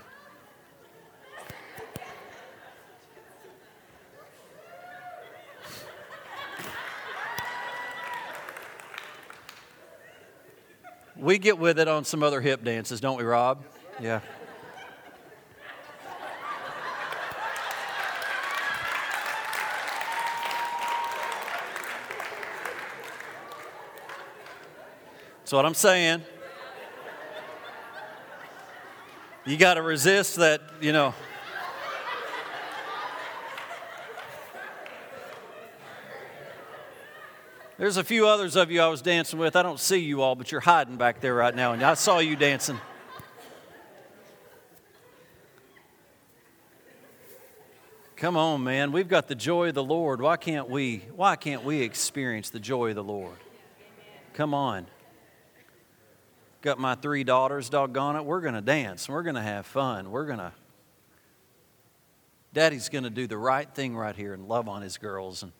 We 11.17 11.37
get 11.37 11.57
with 11.57 11.79
it 11.79 11.87
on 11.87 12.03
some 12.03 12.23
other 12.23 12.41
hip 12.41 12.63
dances, 12.63 12.99
don't 12.99 13.17
we, 13.17 13.23
Rob? 13.23 13.63
Yeah. 14.01 14.19
That's 25.39 25.53
what 25.53 25.65
I'm 25.65 25.73
saying. 25.73 26.23
You 29.45 29.57
got 29.57 29.75
to 29.75 29.83
resist 29.83 30.37
that, 30.37 30.59
you 30.81 30.91
know. 30.91 31.13
There's 37.77 37.97
a 37.97 38.03
few 38.05 38.25
others 38.25 38.55
of 38.55 38.71
you 38.71 38.79
I 38.81 38.87
was 38.87 39.01
dancing 39.01 39.37
with. 39.37 39.55
I 39.57 39.61
don't 39.61 39.79
see 39.79 39.97
you 39.97 40.21
all, 40.21 40.35
but 40.35 40.49
you're 40.49 40.61
hiding 40.61 40.95
back 40.95 41.19
there 41.19 41.35
right 41.35 41.53
now, 41.53 41.73
and 41.73 41.83
I 41.83 41.95
saw 41.95 42.19
you 42.19 42.37
dancing. 42.37 42.79
Come 48.15 48.37
on, 48.37 48.63
man. 48.63 48.93
We've 48.93 49.09
got 49.09 49.27
the 49.27 49.35
joy 49.35 49.69
of 49.69 49.75
the 49.75 49.83
Lord. 49.83 50.21
Why 50.21 50.37
can't 50.37 50.69
we? 50.69 51.03
Why 51.15 51.35
can't 51.35 51.65
we 51.65 51.81
experience 51.81 52.49
the 52.49 52.61
joy 52.61 52.89
of 52.89 52.95
the 52.95 53.03
Lord? 53.03 53.35
Come 54.33 54.53
on. 54.53 54.87
Got 56.61 56.79
my 56.79 56.95
three 56.95 57.25
daughters, 57.25 57.69
doggone 57.69 58.15
it. 58.15 58.23
We're 58.23 58.39
going 58.39 58.53
to 58.53 58.61
dance. 58.61 59.09
We're 59.09 59.21
going 59.21 59.35
to 59.35 59.41
have 59.41 59.65
fun. 59.65 60.11
We're 60.11 60.25
going 60.25 60.39
to. 60.39 60.53
Daddy's 62.53 62.87
going 62.87 63.03
to 63.03 63.09
do 63.09 63.27
the 63.27 63.37
right 63.37 63.69
thing 63.75 63.97
right 63.97 64.15
here 64.15 64.33
and 64.33 64.47
love 64.47 64.69
on 64.69 64.81
his 64.81 64.97
girls. 64.97 65.43
And 65.43 65.51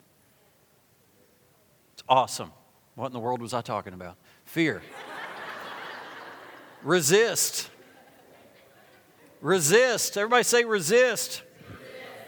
awesome. 2.07 2.51
What 2.95 3.07
in 3.07 3.13
the 3.13 3.19
world 3.19 3.41
was 3.41 3.53
I 3.53 3.61
talking 3.61 3.93
about? 3.93 4.17
Fear. 4.45 4.81
resist. 6.83 7.69
Resist. 9.41 10.17
Everybody 10.17 10.43
say 10.43 10.63
resist. 10.63 11.43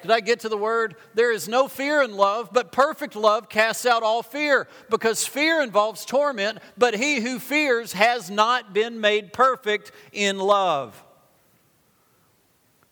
Did 0.02 0.12
I 0.12 0.20
get 0.20 0.42
to 0.42 0.50
the 0.50 0.58
word? 0.58 0.96
There 1.16 1.32
is 1.32 1.48
no 1.48 1.68
fear 1.68 2.02
in 2.02 2.16
love, 2.16 2.50
but 2.54 2.72
perfect 2.72 3.16
love 3.16 3.50
casts 3.50 3.86
out 3.86 4.04
all 4.04 4.22
fear, 4.22 4.68
because 4.90 5.26
fear 5.26 5.62
involves 5.62 6.06
torment, 6.06 6.60
but 6.78 6.94
he 6.94 7.20
who 7.20 7.40
fears 7.40 7.94
has 7.94 8.30
not 8.30 8.74
been 8.74 9.02
made 9.02 9.34
perfect 9.34 9.92
in 10.12 10.38
love. 10.38 11.04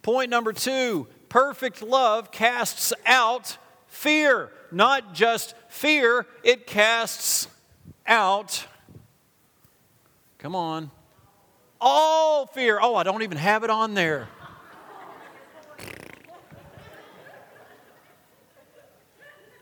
Point 0.02 0.30
number 0.30 0.52
two 0.54 1.08
perfect 1.30 1.82
love 1.82 2.32
casts 2.32 2.94
out 3.06 3.58
fear. 3.96 4.52
Not 4.72 5.14
just 5.14 5.56
fear, 5.70 6.28
it 6.44 6.68
casts 6.68 7.48
out, 8.06 8.68
come 10.38 10.56
on, 10.56 10.92
all 11.80 12.46
fear. 12.46 12.80
Oh, 12.82 12.96
I 12.96 13.04
don't 13.04 13.24
even 13.24 13.38
have 13.38 13.64
it 13.64 13.70
on 13.70 13.94
there. 13.94 14.28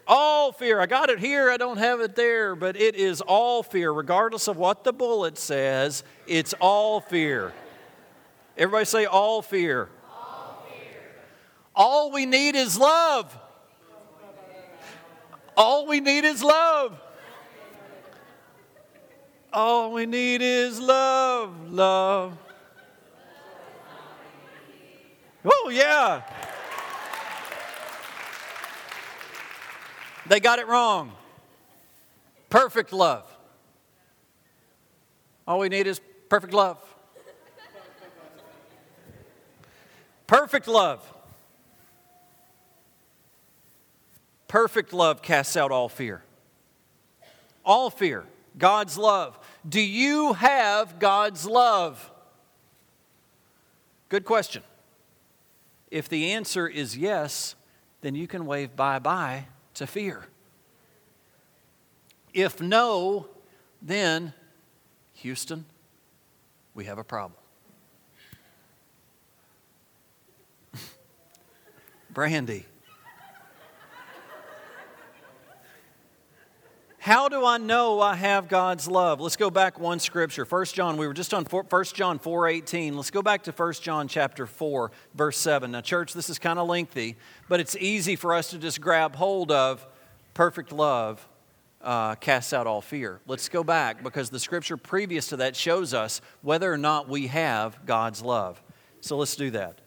All 0.06 0.52
fear. 0.52 0.82
I 0.82 0.86
got 0.86 1.10
it 1.10 1.20
here, 1.20 1.50
I 1.50 1.58
don't 1.58 1.78
have 1.78 2.02
it 2.02 2.16
there, 2.16 2.56
but 2.56 2.76
it 2.76 2.96
is 2.96 3.22
all 3.22 3.64
fear. 3.64 3.92
Regardless 3.94 4.48
of 4.48 4.58
what 4.58 4.84
the 4.84 4.92
bullet 4.92 5.38
says, 5.38 6.04
it's 6.28 6.54
all 6.60 7.00
fear. 7.00 7.54
Everybody 8.58 8.86
say, 8.86 9.06
all 9.06 9.42
fear. 9.42 9.90
All, 10.10 10.66
fear. 10.68 11.02
all 11.74 12.12
we 12.12 12.26
need 12.26 12.56
is 12.56 12.78
love. 12.78 13.38
All 15.56 15.86
we 15.86 16.00
need 16.00 16.26
is 16.26 16.44
love. 16.44 17.00
All 19.52 19.92
we 19.92 20.08
need 20.08 20.42
is 20.42 20.80
love, 20.80 21.72
love. 21.72 22.38
Oh, 25.46 25.70
yeah. 25.70 26.24
They 30.26 30.40
got 30.40 30.60
it 30.60 30.68
wrong. 30.68 31.12
Perfect 32.50 32.94
love. 32.94 33.30
All 35.48 35.60
we 35.60 35.70
need 35.70 35.86
is 35.86 36.00
perfect 36.30 36.54
love. 36.54 36.80
Perfect 40.26 40.68
love. 40.68 41.13
Perfect 44.54 44.94
love 44.94 45.24
casts 45.24 45.58
out 45.58 45.72
all 45.72 45.90
fear. 45.90 46.22
All 47.66 47.90
fear. 47.90 48.24
God's 48.56 49.00
love. 49.00 49.40
Do 49.68 49.82
you 49.82 50.34
have 50.34 51.00
God's 51.00 51.48
love? 51.48 52.12
Good 54.10 54.26
question. 54.26 54.62
If 55.90 56.08
the 56.08 56.34
answer 56.34 56.68
is 56.68 56.96
yes, 56.96 57.56
then 58.02 58.14
you 58.14 58.28
can 58.28 58.46
wave 58.46 58.76
bye 58.76 59.00
bye 59.00 59.48
to 59.74 59.88
fear. 59.88 60.28
If 62.32 62.62
no, 62.62 63.30
then 63.82 64.34
Houston, 65.14 65.66
we 66.76 66.86
have 66.86 67.00
a 67.00 67.04
problem. 67.04 67.40
Brandy. 72.12 72.68
How 77.04 77.28
do 77.28 77.46
I 77.46 77.58
know 77.58 78.00
I 78.00 78.16
have 78.16 78.48
God's 78.48 78.88
love? 78.88 79.20
Let's 79.20 79.36
go 79.36 79.50
back 79.50 79.78
one 79.78 80.00
scripture. 80.00 80.46
1 80.46 80.66
John, 80.68 80.96
we 80.96 81.06
were 81.06 81.14
just 81.14 81.34
on 81.34 81.44
1 81.44 81.84
John 81.94 82.18
4:18. 82.18 82.96
Let's 82.96 83.12
go 83.12 83.22
back 83.22 83.44
to 83.44 83.52
1 83.52 83.74
John 83.82 84.08
chapter 84.08 84.46
4, 84.46 84.90
verse 85.14 85.38
7. 85.38 85.72
Now, 85.72 85.82
church, 85.82 86.14
this 86.14 86.30
is 86.30 86.40
kind 86.40 86.58
of 86.58 86.70
lengthy, 86.70 87.18
but 87.50 87.60
it's 87.60 87.76
easy 87.76 88.16
for 88.16 88.34
us 88.34 88.52
to 88.52 88.58
just 88.58 88.80
grab 88.80 89.18
hold 89.18 89.52
of 89.52 89.86
perfect 90.34 90.72
love 90.72 91.28
uh, 91.82 92.16
casts 92.16 92.54
out 92.54 92.68
all 92.68 92.80
fear. 92.80 93.20
Let's 93.28 93.50
go 93.50 93.66
back 93.66 94.02
because 94.02 94.30
the 94.30 94.40
scripture 94.40 94.78
previous 94.78 95.28
to 95.28 95.36
that 95.36 95.58
shows 95.58 95.94
us 95.94 96.22
whether 96.42 96.72
or 96.72 96.78
not 96.78 97.10
we 97.10 97.28
have 97.28 97.86
God's 97.86 98.22
love. 98.22 98.64
So 99.02 99.18
let's 99.18 99.36
do 99.36 99.52
that. 99.52 99.82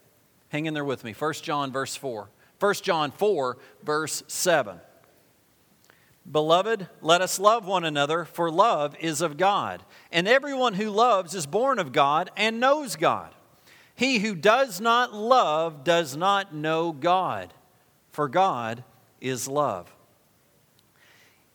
Hang 0.51 0.67
in 0.67 0.75
there 0.75 0.85
with 0.85 1.03
me. 1.03 1.15
1 1.15 1.33
John 1.43 1.73
verse 1.73 1.97
4. 1.97 2.29
1 2.61 2.75
John 2.83 3.11
4, 3.11 3.57
verse 3.83 4.23
7. 4.27 4.81
Beloved, 6.31 6.89
let 7.01 7.21
us 7.21 7.39
love 7.39 7.67
one 7.67 7.85
another, 7.85 8.25
for 8.25 8.51
love 8.51 8.97
is 8.99 9.21
of 9.21 9.37
God. 9.37 9.85
And 10.11 10.27
everyone 10.27 10.75
who 10.75 10.91
loves 10.91 11.35
is 11.35 11.47
born 11.47 11.79
of 11.79 11.93
God 11.93 12.31
and 12.37 12.59
knows 12.59 12.97
God. 12.97 13.33
He 13.95 14.19
who 14.19 14.35
does 14.35 14.81
not 14.81 15.15
love 15.15 15.85
does 15.85 16.17
not 16.17 16.55
know 16.55 16.93
God, 16.93 17.55
for 18.11 18.29
God 18.29 18.83
is 19.21 19.47
love. 19.47 19.95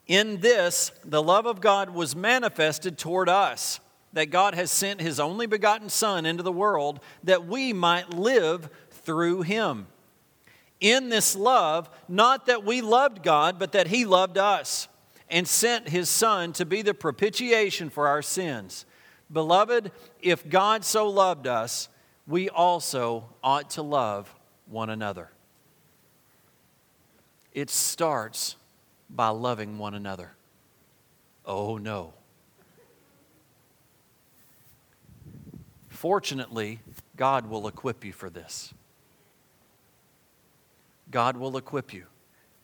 In 0.07 0.39
this, 0.39 0.91
the 1.05 1.21
love 1.21 1.45
of 1.45 1.61
God 1.61 1.89
was 1.91 2.15
manifested 2.15 2.97
toward 2.97 3.29
us, 3.29 3.79
that 4.13 4.31
God 4.31 4.55
has 4.55 4.71
sent 4.71 5.01
his 5.01 5.19
only 5.19 5.45
begotten 5.45 5.89
Son 5.89 6.25
into 6.25 6.43
the 6.43 6.51
world 6.51 6.99
that 7.23 7.45
we 7.45 7.73
might 7.73 8.09
live 8.09 8.69
through 8.89 9.41
him 9.43 9.87
in 10.81 11.09
this 11.09 11.35
love, 11.35 11.89
not 12.09 12.47
that 12.47 12.65
we 12.65 12.81
loved 12.81 13.23
God, 13.23 13.57
but 13.57 13.71
that 13.71 13.87
He 13.87 14.03
loved 14.03 14.37
us 14.37 14.87
and 15.29 15.47
sent 15.47 15.87
His 15.87 16.09
Son 16.09 16.51
to 16.53 16.65
be 16.65 16.81
the 16.81 16.93
propitiation 16.93 17.89
for 17.89 18.07
our 18.07 18.21
sins. 18.21 18.85
Beloved, 19.31 19.91
if 20.21 20.49
God 20.49 20.83
so 20.83 21.07
loved 21.07 21.47
us, 21.47 21.87
we 22.27 22.49
also 22.49 23.29
ought 23.41 23.69
to 23.71 23.81
love 23.81 24.33
one 24.65 24.89
another. 24.89 25.29
It 27.53 27.69
starts 27.69 28.55
by 29.09 29.29
loving 29.29 29.77
one 29.77 29.93
another. 29.93 30.31
Oh 31.45 31.77
no. 31.77 32.13
Fortunately, 35.89 36.79
God 37.15 37.47
will 37.47 37.67
equip 37.67 38.03
you 38.03 38.13
for 38.13 38.29
this. 38.29 38.73
God 41.11 41.37
will 41.37 41.57
equip 41.57 41.93
you. 41.93 42.05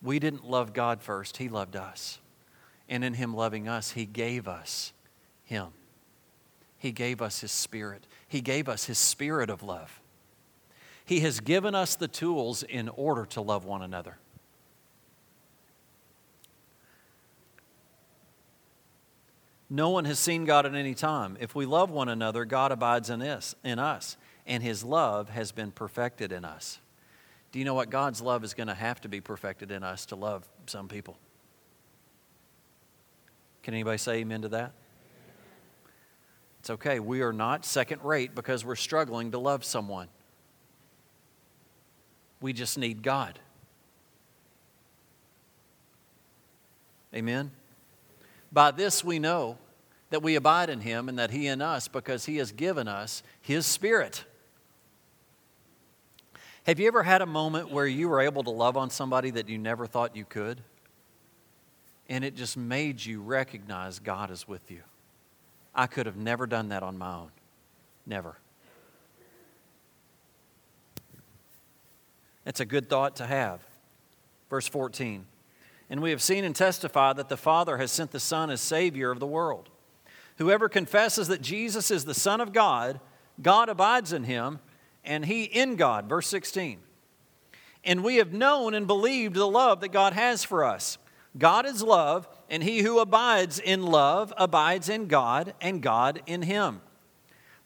We 0.01 0.19
didn't 0.19 0.49
love 0.49 0.73
God 0.73 1.01
first, 1.01 1.37
He 1.37 1.49
loved 1.49 1.75
us. 1.75 2.19
And 2.89 3.03
in 3.03 3.13
Him 3.13 3.35
loving 3.35 3.67
us, 3.67 3.91
He 3.91 4.05
gave 4.05 4.47
us 4.47 4.93
Him. 5.43 5.67
He 6.77 6.91
gave 6.91 7.21
us 7.21 7.41
His 7.41 7.51
Spirit. 7.51 8.05
He 8.27 8.41
gave 8.41 8.69
us 8.69 8.85
His 8.85 8.97
Spirit 8.97 9.49
of 9.49 9.63
love. 9.63 9.99
He 11.05 11.21
has 11.21 11.39
given 11.39 11.73
us 11.73 11.95
the 11.95 12.07
tools 12.07 12.63
in 12.63 12.89
order 12.89 13.25
to 13.27 13.41
love 13.41 13.65
one 13.65 13.81
another. 13.81 14.17
No 19.69 19.89
one 19.89 20.05
has 20.05 20.19
seen 20.19 20.45
God 20.45 20.65
at 20.65 20.75
any 20.75 20.93
time. 20.93 21.37
If 21.39 21.53
we 21.53 21.65
love 21.65 21.89
one 21.89 22.07
another, 22.07 22.45
God 22.45 22.71
abides 22.71 23.09
in 23.09 23.21
us, 23.21 23.55
in 23.63 23.79
us, 23.79 24.15
and 24.45 24.63
his 24.63 24.83
love 24.83 25.29
has 25.29 25.51
been 25.51 25.71
perfected 25.71 26.31
in 26.31 26.45
us. 26.45 26.79
Do 27.57 27.59
you 27.59 27.65
know 27.65 27.73
what? 27.73 27.89
God's 27.89 28.21
love 28.21 28.43
is 28.43 28.53
going 28.53 28.67
to 28.67 28.75
have 28.75 29.01
to 29.01 29.09
be 29.09 29.19
perfected 29.19 29.71
in 29.71 29.81
us 29.81 30.05
to 30.05 30.15
love 30.15 30.47
some 30.67 30.87
people. 30.87 31.17
Can 33.63 33.73
anybody 33.73 33.97
say 33.97 34.17
amen 34.17 34.43
to 34.43 34.49
that? 34.49 34.73
It's 36.59 36.69
okay. 36.69 36.99
We 36.99 37.23
are 37.23 37.33
not 37.33 37.65
second 37.65 38.03
rate 38.03 38.35
because 38.35 38.63
we're 38.63 38.75
struggling 38.75 39.31
to 39.31 39.39
love 39.39 39.65
someone. 39.65 40.07
We 42.41 42.53
just 42.53 42.77
need 42.77 43.01
God. 43.01 43.39
Amen? 47.11 47.49
By 48.51 48.69
this 48.69 49.03
we 49.03 49.17
know 49.17 49.57
that 50.11 50.21
we 50.21 50.35
abide 50.35 50.69
in 50.69 50.81
Him 50.81 51.09
and 51.09 51.17
that 51.17 51.31
He 51.31 51.47
in 51.47 51.63
us 51.63 51.87
because 51.87 52.25
He 52.25 52.37
has 52.37 52.51
given 52.51 52.87
us 52.87 53.23
His 53.41 53.65
Spirit. 53.65 54.25
Have 56.67 56.81
you 56.81 56.87
ever 56.87 57.01
had 57.01 57.21
a 57.21 57.25
moment 57.25 57.71
where 57.71 57.87
you 57.87 58.09
were 58.09 58.19
able 58.19 58.43
to 58.43 58.49
love 58.49 58.75
on 58.75 58.89
somebody 58.89 59.31
that 59.31 59.47
you 59.47 59.57
never 59.57 59.87
thought 59.87 60.17
you 60.17 60.25
could? 60.25 60.59
And 62.09 62.25
it 62.25 62.35
just 62.35 62.57
made 62.57 63.03
you 63.03 63.21
recognize 63.21 63.99
God 63.99 64.31
is 64.31 64.49
with 64.49 64.69
you. 64.69 64.81
I 65.73 65.87
could 65.87 66.07
have 66.07 66.17
never 66.17 66.45
done 66.45 66.67
that 66.69 66.83
on 66.83 66.97
my 66.97 67.15
own. 67.15 67.31
Never. 68.05 68.37
It's 72.45 72.59
a 72.59 72.65
good 72.65 72.89
thought 72.89 73.15
to 73.17 73.25
have. 73.25 73.61
Verse 74.49 74.67
14. 74.67 75.25
And 75.89 76.01
we 76.01 76.09
have 76.09 76.21
seen 76.21 76.43
and 76.43 76.53
testified 76.53 77.15
that 77.15 77.29
the 77.29 77.37
Father 77.37 77.77
has 77.77 77.93
sent 77.93 78.11
the 78.11 78.19
Son 78.19 78.49
as 78.49 78.59
Savior 78.59 79.09
of 79.09 79.21
the 79.21 79.25
world. 79.25 79.69
Whoever 80.37 80.67
confesses 80.67 81.29
that 81.29 81.41
Jesus 81.41 81.91
is 81.91 82.03
the 82.03 82.13
Son 82.13 82.41
of 82.41 82.51
God, 82.51 82.99
God 83.41 83.69
abides 83.69 84.11
in 84.11 84.25
him, 84.25 84.59
and 85.07 85.25
he 85.25 85.45
in 85.45 85.75
God. 85.75 86.07
Verse 86.07 86.27
16. 86.27 86.79
And 87.83 88.03
we 88.03 88.17
have 88.17 88.33
known 88.33 88.75
and 88.75 88.85
believed 88.85 89.35
the 89.35 89.47
love 89.47 89.81
that 89.81 89.89
God 89.89 90.13
has 90.13 90.43
for 90.43 90.63
us. 90.63 90.99
God 91.37 91.65
is 91.65 91.81
love, 91.81 92.27
and 92.49 92.61
he 92.61 92.81
who 92.81 92.99
abides 92.99 93.59
in 93.59 93.83
love 93.83 94.33
abides 94.37 94.89
in 94.89 95.07
God, 95.07 95.53
and 95.61 95.81
God 95.81 96.21
in 96.25 96.41
him. 96.41 96.81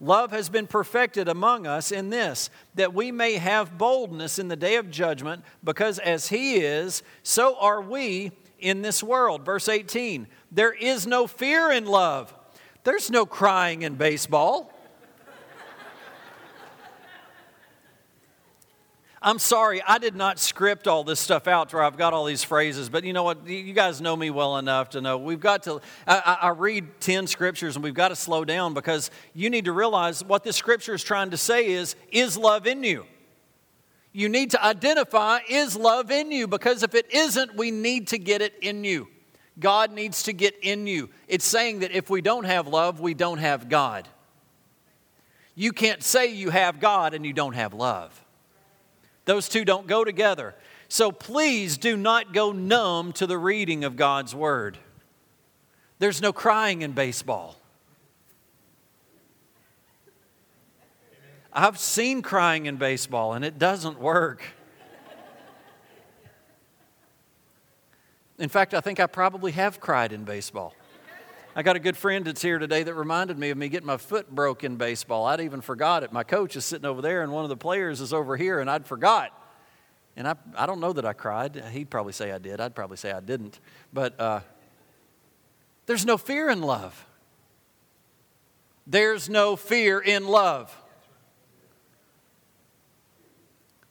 Love 0.02 0.32
has 0.32 0.50
been 0.50 0.66
perfected 0.66 1.28
among 1.28 1.68
us 1.68 1.92
in 1.92 2.10
this, 2.10 2.50
that 2.74 2.94
we 2.94 3.12
may 3.12 3.34
have 3.34 3.78
boldness 3.78 4.40
in 4.40 4.48
the 4.48 4.56
day 4.56 4.76
of 4.78 4.90
judgment, 4.90 5.44
because 5.64 6.00
as 6.00 6.28
He 6.30 6.56
is, 6.56 7.04
so 7.22 7.56
are 7.60 7.82
we 7.82 8.32
in 8.58 8.82
this 8.82 9.04
world. 9.04 9.46
Verse 9.46 9.70
18 9.70 10.28
There 10.52 10.74
is 10.74 11.06
no 11.06 11.28
fear 11.28 11.72
in 11.72 11.86
love, 11.86 12.34
there's 12.84 13.12
no 13.12 13.28
crying 13.28 13.84
in 13.84 13.94
baseball. 13.94 14.74
I'm 19.24 19.38
sorry, 19.38 19.84
I 19.86 20.00
did 20.00 20.16
not 20.16 20.40
script 20.40 20.88
all 20.88 21.04
this 21.04 21.20
stuff 21.20 21.48
out 21.48 21.70
to 21.70 21.76
where 21.76 21.86
I've 21.86 21.98
got 21.98 22.12
all 22.12 22.26
these 22.26 22.44
phrases, 22.44 22.90
but 22.90 23.04
you 23.04 23.14
know 23.14 23.22
what? 23.22 23.48
You 23.48 23.72
guys 23.74 24.02
know 24.02 24.16
me 24.16 24.32
well 24.32 24.58
enough 24.58 24.90
to 24.92 25.02
know 25.02 25.20
we've 25.20 25.40
got 25.40 25.62
to. 25.64 25.80
I, 26.08 26.38
I, 26.42 26.50
read 26.50 27.00
10 27.02 27.28
scriptures 27.28 27.76
and 27.76 27.84
we've 27.84 27.94
got 27.94 28.08
to 28.08 28.16
slow 28.16 28.46
down 28.46 28.74
because 28.74 29.12
you 29.36 29.52
need 29.52 29.66
to 29.66 29.74
realize 29.74 30.24
what 30.24 30.44
this 30.44 30.56
scripture 30.56 30.96
is 30.96 31.04
trying 31.04 31.30
to 31.32 31.38
say 31.38 31.68
is, 31.68 31.96
is 32.12 32.36
love 32.36 32.66
in 32.66 32.84
you? 32.84 33.06
You 34.12 34.28
need 34.28 34.52
to 34.52 34.64
identify, 34.64 35.40
is 35.48 35.76
love 35.76 36.10
in 36.10 36.32
you? 36.32 36.48
Because 36.48 36.82
if 36.82 36.96
it 36.96 37.14
isn't, 37.14 37.56
we 37.56 37.70
need 37.70 38.08
to 38.08 38.18
get 38.18 38.42
it 38.42 38.56
in 38.60 38.84
you. 38.84 39.08
God 39.60 39.92
needs 39.92 40.24
to 40.24 40.34
get 40.34 40.56
in 40.64 40.88
you. 40.88 41.12
It's 41.28 41.46
saying 41.46 41.80
that 41.80 41.92
if 41.92 42.10
we 42.10 42.22
don't 42.22 42.46
have 42.46 42.68
love, 42.68 43.00
we 43.00 43.14
don't 43.14 43.38
have 43.38 43.70
God. 43.70 44.08
You 45.54 45.74
can't 45.74 46.02
say 46.02 46.34
you 46.34 46.50
have 46.50 46.80
God 46.80 47.14
and 47.14 47.24
you 47.24 47.34
don't 47.34 47.54
have 47.54 47.76
love. 47.76 48.26
Those 49.32 49.48
two 49.48 49.64
don't 49.64 49.88
go 49.88 50.04
together. 50.04 50.56
So 50.90 51.10
please 51.10 51.78
do 51.78 51.96
not 51.96 52.34
go 52.34 52.52
numb 52.52 53.14
to 53.14 53.26
the 53.26 53.38
reading 53.38 53.86
of 53.86 53.96
God's 53.96 54.36
Word. 54.36 54.78
There's 56.00 56.22
no 56.22 56.34
crying 56.34 56.82
in 56.82 56.92
baseball. 56.92 57.56
I've 61.54 61.80
seen 61.80 62.22
crying 62.22 62.66
in 62.66 62.76
baseball 62.76 63.32
and 63.32 63.46
it 63.46 63.58
doesn't 63.58 64.02
work. 64.02 64.44
In 68.38 68.50
fact, 68.50 68.74
I 68.74 68.82
think 68.82 69.00
I 69.00 69.08
probably 69.08 69.54
have 69.54 69.80
cried 69.80 70.12
in 70.12 70.26
baseball. 70.26 70.76
I 71.54 71.64
got 71.64 71.76
a 71.76 71.80
good 71.80 71.98
friend 71.98 72.24
that's 72.24 72.42
here 72.42 72.60
today 72.60 72.82
that 72.84 72.94
reminded 72.94 73.38
me 73.38 73.50
of 73.50 73.58
me 73.58 73.68
getting 73.68 73.88
my 73.88 73.98
foot 73.98 74.34
broke 74.34 74.64
in 74.64 74.78
baseball. 74.78 75.26
I'd 75.26 75.42
even 75.42 75.60
forgot 75.60 76.02
it. 76.02 76.14
My 76.14 76.24
coach 76.24 76.56
is 76.56 76.64
sitting 76.64 76.86
over 76.86 77.02
there, 77.02 77.24
and 77.24 77.32
one 77.34 77.44
of 77.44 77.50
the 77.50 77.58
players 77.58 78.00
is 78.00 78.14
over 78.14 78.38
here, 78.38 78.62
and 78.62 78.70
I'd 78.70 78.86
forgot. 78.86 79.38
And 80.16 80.30
I, 80.30 80.36
I 80.56 80.66
don't 80.66 80.80
know 80.80 80.94
that 80.94 81.06
I 81.06 81.12
cried. 81.12 81.62
He'd 81.72 81.90
probably 81.90 82.14
say 82.14 82.32
I 82.32 82.38
did. 82.38 82.62
I'd 82.62 82.74
probably 82.74 82.96
say 82.96 83.12
I 83.12 83.20
didn't. 83.20 83.60
But 83.92 84.18
uh, 84.18 84.40
there's 85.88 86.06
no 86.06 86.18
fear 86.18 86.50
in 86.50 86.62
love. 86.62 87.06
There's 88.88 89.30
no 89.30 89.58
fear 89.58 90.00
in 90.00 90.28
love. 90.30 90.74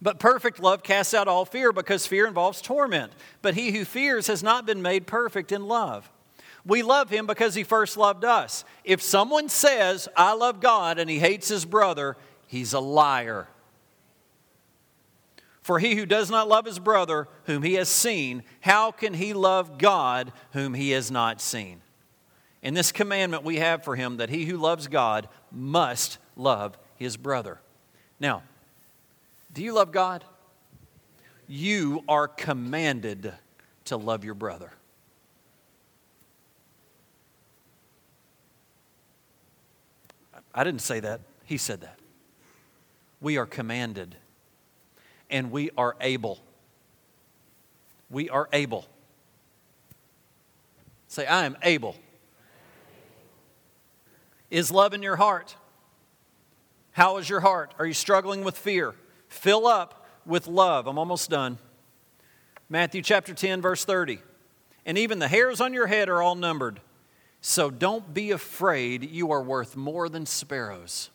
But 0.00 0.18
perfect 0.18 0.60
love 0.60 0.82
casts 0.82 1.12
out 1.12 1.28
all 1.28 1.44
fear 1.44 1.72
because 1.74 2.06
fear 2.06 2.26
involves 2.26 2.62
torment. 2.62 3.12
But 3.42 3.52
he 3.52 3.72
who 3.72 3.84
fears 3.84 4.28
has 4.28 4.42
not 4.42 4.64
been 4.64 4.80
made 4.80 5.06
perfect 5.06 5.52
in 5.52 5.68
love. 5.68 6.10
We 6.70 6.84
love 6.84 7.10
him 7.10 7.26
because 7.26 7.56
he 7.56 7.64
first 7.64 7.96
loved 7.96 8.24
us. 8.24 8.64
If 8.84 9.02
someone 9.02 9.48
says, 9.48 10.08
I 10.16 10.34
love 10.34 10.60
God, 10.60 11.00
and 11.00 11.10
he 11.10 11.18
hates 11.18 11.48
his 11.48 11.64
brother, 11.64 12.16
he's 12.46 12.74
a 12.74 12.78
liar. 12.78 13.48
For 15.62 15.80
he 15.80 15.96
who 15.96 16.06
does 16.06 16.30
not 16.30 16.46
love 16.46 16.66
his 16.66 16.78
brother 16.78 17.26
whom 17.46 17.64
he 17.64 17.74
has 17.74 17.88
seen, 17.88 18.44
how 18.60 18.92
can 18.92 19.14
he 19.14 19.32
love 19.32 19.78
God 19.78 20.32
whom 20.52 20.74
he 20.74 20.92
has 20.92 21.10
not 21.10 21.40
seen? 21.40 21.80
In 22.62 22.74
this 22.74 22.92
commandment 22.92 23.42
we 23.42 23.56
have 23.56 23.82
for 23.82 23.96
him 23.96 24.18
that 24.18 24.30
he 24.30 24.44
who 24.44 24.56
loves 24.56 24.86
God 24.86 25.28
must 25.50 26.18
love 26.36 26.78
his 26.94 27.16
brother. 27.16 27.60
Now, 28.20 28.44
do 29.52 29.64
you 29.64 29.72
love 29.72 29.90
God? 29.90 30.24
You 31.48 32.04
are 32.08 32.28
commanded 32.28 33.34
to 33.86 33.96
love 33.96 34.24
your 34.24 34.34
brother. 34.34 34.70
I 40.54 40.64
didn't 40.64 40.82
say 40.82 41.00
that, 41.00 41.20
he 41.44 41.56
said 41.56 41.80
that. 41.82 41.98
We 43.20 43.36
are 43.36 43.46
commanded 43.46 44.16
and 45.28 45.50
we 45.50 45.70
are 45.76 45.96
able. 46.00 46.40
We 48.10 48.28
are 48.28 48.48
able. 48.52 48.86
Say, 51.06 51.26
I 51.26 51.44
am 51.44 51.56
able. 51.62 51.96
Is 54.50 54.70
love 54.72 54.94
in 54.94 55.02
your 55.02 55.16
heart? 55.16 55.54
How 56.92 57.18
is 57.18 57.28
your 57.28 57.40
heart? 57.40 57.72
Are 57.78 57.86
you 57.86 57.94
struggling 57.94 58.42
with 58.42 58.58
fear? 58.58 58.94
Fill 59.28 59.66
up 59.66 60.06
with 60.26 60.48
love. 60.48 60.86
I'm 60.86 60.98
almost 60.98 61.30
done. 61.30 61.58
Matthew 62.68 63.02
chapter 63.02 63.32
10, 63.32 63.60
verse 63.60 63.84
30. 63.84 64.18
And 64.84 64.98
even 64.98 65.18
the 65.18 65.28
hairs 65.28 65.60
on 65.60 65.72
your 65.72 65.86
head 65.86 66.08
are 66.08 66.20
all 66.20 66.34
numbered. 66.34 66.80
So 67.40 67.70
don't 67.70 68.12
be 68.12 68.30
afraid. 68.30 69.10
You 69.10 69.32
are 69.32 69.42
worth 69.42 69.76
more 69.76 70.08
than 70.08 70.26
sparrows. 70.26 71.10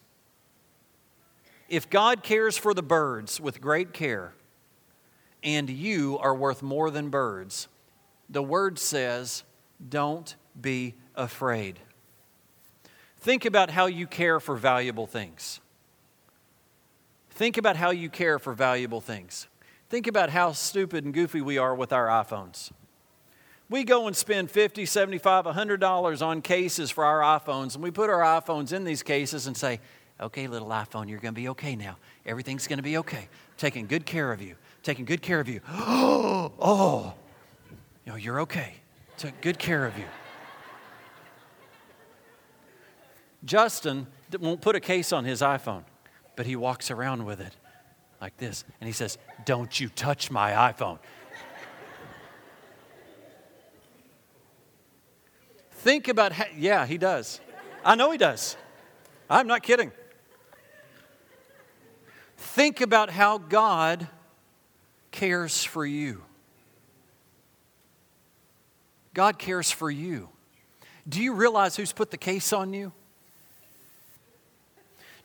If 1.70 1.90
God 1.90 2.24
cares 2.24 2.58
for 2.58 2.74
the 2.74 2.84
birds 2.84 3.40
with 3.40 3.62
great 3.62 3.94
care, 3.94 4.34
and 5.44 5.70
you 5.70 6.18
are 6.20 6.34
worth 6.34 6.64
more 6.64 6.90
than 6.90 7.10
birds, 7.10 7.68
the 8.30 8.42
word 8.42 8.80
says, 8.80 9.44
don't 9.90 10.36
be 10.60 10.96
afraid. 11.16 11.80
Think 13.20 13.46
about 13.46 13.70
how 13.70 13.86
you 13.86 14.08
care 14.08 14.40
for 14.40 14.56
valuable 14.56 15.06
things. 15.06 15.60
Think 17.30 17.58
about 17.58 17.76
how 17.76 17.92
you 17.92 18.10
care 18.10 18.40
for 18.40 18.54
valuable 18.54 19.02
things. 19.02 19.48
Think 19.90 20.08
about 20.08 20.30
how 20.30 20.52
stupid 20.54 21.06
and 21.06 21.14
goofy 21.14 21.42
we 21.42 21.58
are 21.58 21.76
with 21.76 21.94
our 21.94 22.08
iPhones. 22.08 22.72
We 23.70 23.84
go 23.84 24.08
and 24.08 24.16
spend 24.16 24.52
50, 24.52 24.86
75, 24.86 25.46
100 25.46 25.80
dollars 25.80 26.22
on 26.22 26.42
cases 26.42 26.92
for 26.92 27.04
our 27.04 27.40
iPhones 27.40 27.76
and 27.76 27.84
we 27.84 27.92
put 27.92 28.10
our 28.10 28.22
iPhones 28.22 28.74
in 28.74 28.84
these 28.84 29.04
cases 29.04 29.48
and 29.48 29.58
say, 29.58 29.80
Okay, 30.22 30.48
little 30.48 30.70
iPhone, 30.70 31.10
you're 31.10 31.20
going 31.20 31.34
to 31.34 31.42
be 31.42 31.50
okay 31.50 31.76
now. 31.76 31.98
Everything's 32.26 32.68
going 32.68 32.78
to 32.78 32.84
be 32.84 32.98
okay. 32.98 33.28
taking 33.58 33.86
good 33.86 34.06
care 34.06 34.32
of 34.32 34.42
you. 34.42 34.56
Taking 34.82 35.04
good 35.04 35.22
care 35.22 35.40
of 35.40 35.48
you. 35.50 35.62
Oh, 35.70 36.52
oh. 36.60 37.14
You're 38.18 38.42
okay. 38.42 38.76
Took 39.18 39.40
good 39.42 39.58
care 39.58 39.86
of 39.86 39.98
you. 39.98 40.06
Justin 43.44 44.08
won't 44.40 44.62
put 44.62 44.76
a 44.76 44.80
case 44.80 45.14
on 45.14 45.26
his 45.26 45.42
iPhone, 45.42 45.84
but 46.36 46.46
he 46.46 46.56
walks 46.56 46.92
around 46.92 47.26
with 47.26 47.40
it 47.40 47.56
like 48.20 48.36
this. 48.38 48.64
And 48.82 48.88
he 48.88 48.94
says, 48.94 49.18
Don't 49.46 49.80
you 49.80 49.90
touch 49.90 50.32
my 50.32 50.52
iPhone. 50.52 51.00
Think 55.86 56.08
about 56.08 56.32
how, 56.32 56.46
yeah, 56.58 56.88
he 56.88 56.98
does. 56.98 57.40
I 57.84 57.94
know 57.94 58.10
he 58.10 58.18
does. 58.18 58.58
I'm 59.30 59.46
not 59.46 59.62
kidding. 59.62 59.92
Think 62.38 62.82
about 62.82 63.12
how 63.12 63.38
God 63.38 64.08
cares 65.12 65.64
for 65.64 65.86
you. 65.86 66.24
God 69.14 69.38
cares 69.38 69.70
for 69.70 69.92
you. 69.92 70.30
Do 71.08 71.22
you 71.22 71.34
realize 71.34 71.76
who's 71.76 71.94
put 71.94 72.10
the 72.10 72.18
case 72.18 72.52
on 72.52 72.74
you? 72.74 72.92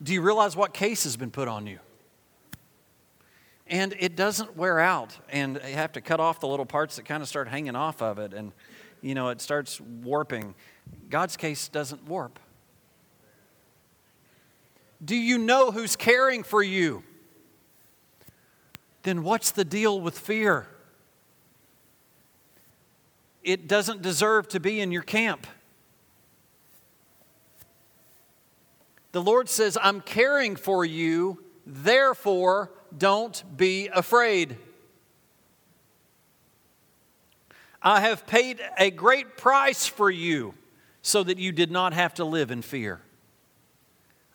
Do 0.02 0.12
you 0.12 0.20
realize 0.20 0.56
what 0.56 0.74
case 0.74 1.04
has 1.04 1.16
been 1.16 1.30
put 1.30 1.48
on 1.48 1.66
you? 1.66 1.78
And 3.66 3.94
it 3.98 4.14
doesn't 4.14 4.58
wear 4.58 4.78
out, 4.78 5.16
and 5.30 5.58
you 5.66 5.72
have 5.72 5.92
to 5.92 6.02
cut 6.02 6.20
off 6.20 6.38
the 6.38 6.48
little 6.48 6.66
parts 6.66 6.96
that 6.96 7.06
kind 7.06 7.22
of 7.22 7.30
start 7.30 7.48
hanging 7.48 7.76
off 7.76 8.02
of 8.02 8.18
it, 8.18 8.34
and 8.34 8.52
you 9.02 9.14
know, 9.14 9.28
it 9.28 9.40
starts 9.40 9.80
warping. 9.80 10.54
God's 11.08 11.36
case 11.36 11.68
doesn't 11.68 12.06
warp. 12.06 12.38
Do 15.02 15.16
you 15.16 15.38
know 15.38 15.70
who's 15.70 15.96
caring 15.96 16.42
for 16.42 16.62
you? 16.62 17.02
then 19.02 19.22
what's 19.22 19.50
the 19.50 19.64
deal 19.64 20.00
with 20.00 20.18
fear? 20.18 20.66
It 23.42 23.66
doesn't 23.66 24.02
deserve 24.02 24.48
to 24.48 24.60
be 24.60 24.80
in 24.80 24.92
your 24.92 25.02
camp. 25.02 25.46
The 29.12 29.22
Lord 29.22 29.48
says, 29.48 29.78
I'm 29.82 30.00
caring 30.02 30.56
for 30.56 30.84
you, 30.84 31.42
therefore 31.66 32.70
don't 32.96 33.42
be 33.56 33.88
afraid. 33.88 34.56
I 37.82 38.00
have 38.00 38.26
paid 38.26 38.60
a 38.78 38.90
great 38.90 39.36
price 39.36 39.86
for 39.86 40.10
you 40.10 40.54
so 41.02 41.22
that 41.22 41.38
you 41.38 41.52
did 41.52 41.70
not 41.70 41.92
have 41.92 42.14
to 42.14 42.24
live 42.24 42.50
in 42.50 42.62
fear. 42.62 43.00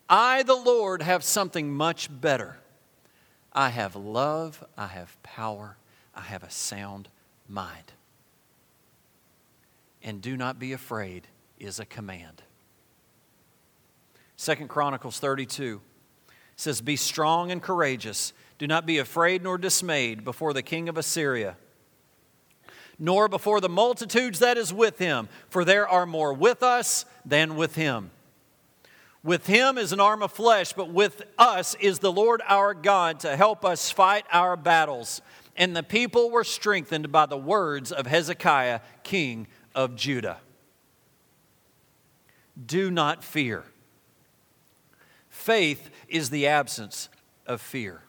I, 0.09 0.43
the 0.43 0.55
Lord, 0.55 1.01
have 1.01 1.23
something 1.23 1.71
much 1.73 2.09
better. 2.09 2.57
I 3.53 3.69
have 3.69 3.95
love, 3.95 4.63
I 4.77 4.87
have 4.87 5.21
power, 5.23 5.77
I 6.13 6.21
have 6.21 6.43
a 6.43 6.49
sound 6.49 7.09
mind. 7.47 7.93
And 10.03 10.21
do 10.21 10.37
not 10.37 10.59
be 10.59 10.73
afraid 10.73 11.27
is 11.59 11.79
a 11.79 11.85
command. 11.85 12.43
Second 14.35 14.67
Chronicles 14.67 15.19
32 15.19 15.81
says, 16.55 16.81
Be 16.81 16.95
strong 16.95 17.51
and 17.51 17.61
courageous. 17.61 18.33
Do 18.57 18.67
not 18.67 18.85
be 18.85 18.97
afraid 18.97 19.41
nor 19.41 19.57
dismayed 19.57 20.23
before 20.23 20.53
the 20.53 20.61
king 20.61 20.89
of 20.89 20.97
Assyria, 20.97 21.57
nor 22.97 23.27
before 23.27 23.61
the 23.61 23.69
multitudes 23.69 24.39
that 24.39 24.57
is 24.57 24.73
with 24.73 24.97
him, 24.97 25.27
for 25.49 25.65
there 25.65 25.87
are 25.87 26.05
more 26.05 26.33
with 26.33 26.63
us 26.63 27.05
than 27.25 27.55
with 27.55 27.75
him. 27.75 28.11
With 29.23 29.47
him 29.47 29.77
is 29.77 29.91
an 29.91 29.99
arm 29.99 30.21
of 30.21 30.31
flesh, 30.31 30.73
but 30.73 30.91
with 30.91 31.23
us 31.37 31.75
is 31.79 31.99
the 31.99 32.11
Lord 32.11 32.41
our 32.47 32.73
God 32.75 33.21
to 33.21 33.35
help 33.35 33.65
us 33.65 33.89
fight 33.89 34.25
our 34.31 34.55
battles. 34.55 35.21
And 35.57 35.75
the 35.75 35.81
people 35.83 36.29
were 36.29 36.43
strengthened 36.43 37.11
by 37.11 37.25
the 37.25 37.37
words 37.37 37.91
of 37.91 38.05
Hezekiah, 38.05 38.81
king 39.03 39.47
of 39.73 39.95
Judah. 39.95 40.37
Do 42.63 42.91
not 42.91 43.23
fear. 43.23 43.63
Faith 45.29 45.89
is 46.07 46.29
the 46.29 46.47
absence 46.47 47.09
of 47.45 47.61
fear, 47.61 48.01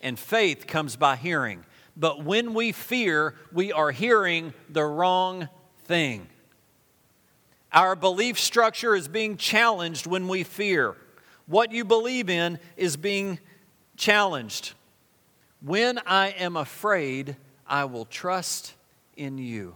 and 0.00 0.18
faith 0.18 0.66
comes 0.66 0.96
by 0.96 1.16
hearing. 1.16 1.64
But 1.98 2.24
when 2.24 2.54
we 2.54 2.70
fear, 2.70 3.34
we 3.52 3.72
are 3.72 3.90
hearing 3.90 4.54
the 4.70 4.84
wrong 4.84 5.48
thing. 5.84 6.28
Our 7.72 7.96
belief 7.96 8.38
structure 8.38 8.94
is 8.94 9.08
being 9.08 9.36
challenged 9.36 10.06
when 10.06 10.28
we 10.28 10.44
fear. 10.44 10.96
What 11.46 11.72
you 11.72 11.84
believe 11.84 12.30
in 12.30 12.60
is 12.76 12.96
being 12.96 13.40
challenged. 13.96 14.74
When 15.60 15.98
I 16.06 16.28
am 16.28 16.56
afraid, 16.56 17.36
I 17.66 17.84
will 17.86 18.04
trust 18.04 18.74
in 19.16 19.36
you. 19.36 19.74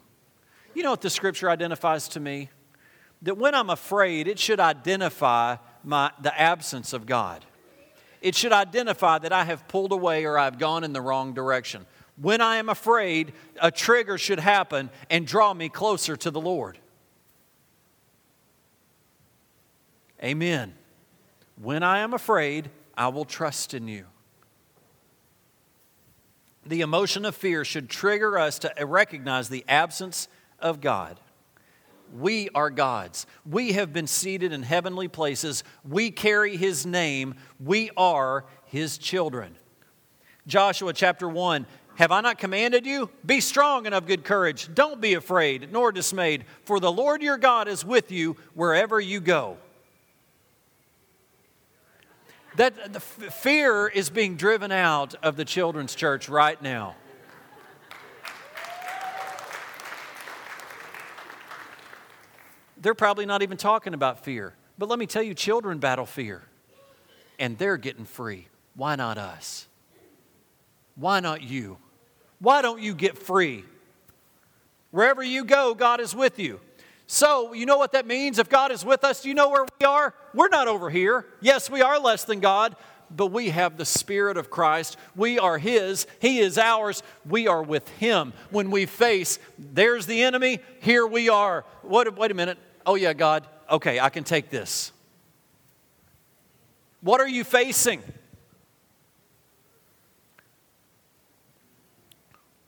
You 0.74 0.84
know 0.84 0.90
what 0.90 1.00
the 1.00 1.10
scripture 1.10 1.50
identifies 1.50 2.08
to 2.08 2.20
me? 2.20 2.50
That 3.22 3.36
when 3.36 3.54
I'm 3.54 3.68
afraid, 3.68 4.28
it 4.28 4.38
should 4.38 4.60
identify 4.60 5.56
my, 5.82 6.12
the 6.20 6.38
absence 6.40 6.92
of 6.92 7.04
God. 7.04 7.44
It 8.20 8.36
should 8.36 8.52
identify 8.52 9.18
that 9.18 9.32
I 9.32 9.44
have 9.44 9.66
pulled 9.66 9.90
away 9.90 10.24
or 10.24 10.38
I've 10.38 10.58
gone 10.58 10.84
in 10.84 10.92
the 10.92 11.00
wrong 11.00 11.34
direction. 11.34 11.84
When 12.22 12.40
I 12.40 12.56
am 12.58 12.68
afraid, 12.68 13.32
a 13.60 13.72
trigger 13.72 14.16
should 14.16 14.38
happen 14.38 14.90
and 15.10 15.26
draw 15.26 15.52
me 15.52 15.68
closer 15.68 16.16
to 16.16 16.30
the 16.30 16.40
Lord. 16.40 16.78
Amen. 20.22 20.72
When 21.60 21.82
I 21.82 21.98
am 21.98 22.14
afraid, 22.14 22.70
I 22.96 23.08
will 23.08 23.24
trust 23.24 23.74
in 23.74 23.88
you. 23.88 24.06
The 26.64 26.82
emotion 26.82 27.24
of 27.24 27.34
fear 27.34 27.64
should 27.64 27.90
trigger 27.90 28.38
us 28.38 28.60
to 28.60 28.72
recognize 28.86 29.48
the 29.48 29.64
absence 29.66 30.28
of 30.60 30.80
God. 30.80 31.18
We 32.16 32.50
are 32.54 32.70
God's. 32.70 33.26
We 33.44 33.72
have 33.72 33.92
been 33.92 34.06
seated 34.06 34.52
in 34.52 34.62
heavenly 34.62 35.08
places. 35.08 35.64
We 35.84 36.12
carry 36.12 36.56
His 36.56 36.86
name. 36.86 37.34
We 37.58 37.90
are 37.96 38.44
His 38.66 38.96
children. 38.96 39.56
Joshua 40.46 40.92
chapter 40.92 41.28
1 41.28 41.66
Have 41.96 42.10
I 42.10 42.20
not 42.20 42.38
commanded 42.38 42.86
you? 42.86 43.10
Be 43.24 43.40
strong 43.40 43.86
and 43.86 43.94
of 43.94 44.06
good 44.06 44.24
courage. 44.24 44.68
Don't 44.74 45.00
be 45.00 45.14
afraid 45.14 45.70
nor 45.72 45.92
dismayed, 45.92 46.44
for 46.64 46.80
the 46.80 46.90
Lord 46.90 47.22
your 47.22 47.36
God 47.36 47.68
is 47.68 47.84
with 47.84 48.10
you 48.10 48.36
wherever 48.54 48.98
you 48.98 49.20
go. 49.20 49.58
That 52.56 52.92
the 52.92 52.98
f- 52.98 53.34
fear 53.34 53.88
is 53.88 54.10
being 54.10 54.36
driven 54.36 54.72
out 54.72 55.14
of 55.22 55.36
the 55.36 55.44
children's 55.44 55.94
church 55.94 56.28
right 56.28 56.60
now. 56.60 56.96
They're 62.76 62.94
probably 62.94 63.26
not 63.26 63.42
even 63.42 63.56
talking 63.56 63.94
about 63.94 64.24
fear. 64.24 64.54
But 64.76 64.88
let 64.88 64.98
me 64.98 65.06
tell 65.06 65.22
you, 65.22 65.34
children 65.34 65.78
battle 65.78 66.06
fear, 66.06 66.42
and 67.38 67.56
they're 67.56 67.76
getting 67.76 68.04
free. 68.04 68.48
Why 68.74 68.96
not 68.96 69.18
us? 69.18 69.68
Why 70.96 71.20
not 71.20 71.42
you? 71.42 71.78
Why 72.38 72.62
don't 72.62 72.80
you 72.80 72.94
get 72.94 73.16
free? 73.16 73.64
Wherever 74.90 75.22
you 75.22 75.44
go, 75.44 75.74
God 75.74 76.00
is 76.00 76.14
with 76.14 76.38
you. 76.38 76.60
So, 77.06 77.52
you 77.52 77.66
know 77.66 77.78
what 77.78 77.92
that 77.92 78.06
means? 78.06 78.38
If 78.38 78.48
God 78.48 78.72
is 78.72 78.84
with 78.84 79.04
us, 79.04 79.22
do 79.22 79.28
you 79.28 79.34
know 79.34 79.50
where 79.50 79.66
we 79.80 79.86
are? 79.86 80.14
We're 80.34 80.48
not 80.48 80.68
over 80.68 80.90
here. 80.90 81.26
Yes, 81.40 81.68
we 81.68 81.82
are 81.82 81.98
less 81.98 82.24
than 82.24 82.40
God, 82.40 82.74
but 83.10 83.26
we 83.26 83.50
have 83.50 83.76
the 83.76 83.84
Spirit 83.84 84.36
of 84.36 84.50
Christ. 84.50 84.96
We 85.14 85.38
are 85.38 85.58
His, 85.58 86.06
He 86.20 86.38
is 86.38 86.58
ours. 86.58 87.02
We 87.28 87.48
are 87.48 87.62
with 87.62 87.88
Him. 87.98 88.32
When 88.50 88.70
we 88.70 88.86
face, 88.86 89.38
there's 89.58 90.06
the 90.06 90.22
enemy, 90.22 90.60
here 90.80 91.06
we 91.06 91.28
are. 91.28 91.64
What, 91.82 92.16
wait 92.16 92.30
a 92.30 92.34
minute. 92.34 92.58
Oh, 92.86 92.94
yeah, 92.94 93.12
God, 93.12 93.46
okay, 93.70 94.00
I 94.00 94.08
can 94.08 94.24
take 94.24 94.50
this. 94.50 94.92
What 97.02 97.20
are 97.20 97.28
you 97.28 97.44
facing? 97.44 98.02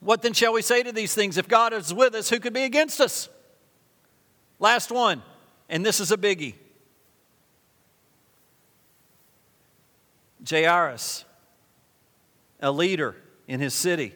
What 0.05 0.21
then 0.21 0.35
shall 0.35 0.53
we 0.53 0.61
say 0.61 0.83
to 0.83 0.93
these 0.93 1.15
things? 1.15 1.39
If 1.39 1.49
God 1.49 1.73
is 1.73 1.93
with 1.93 2.15
us, 2.15 2.29
who 2.29 2.39
could 2.39 2.53
be 2.53 2.65
against 2.65 3.01
us? 3.01 3.31
Last 4.59 4.93
one, 4.93 5.23
and 5.71 5.85
this 5.85 5.99
is 5.99 6.13
a 6.13 6.19
biggie. 6.19 6.55
Jairus, 10.49 11.25
a 12.61 12.71
leader 12.71 13.17
in 13.49 13.61
his 13.61 13.73
city, 13.73 14.15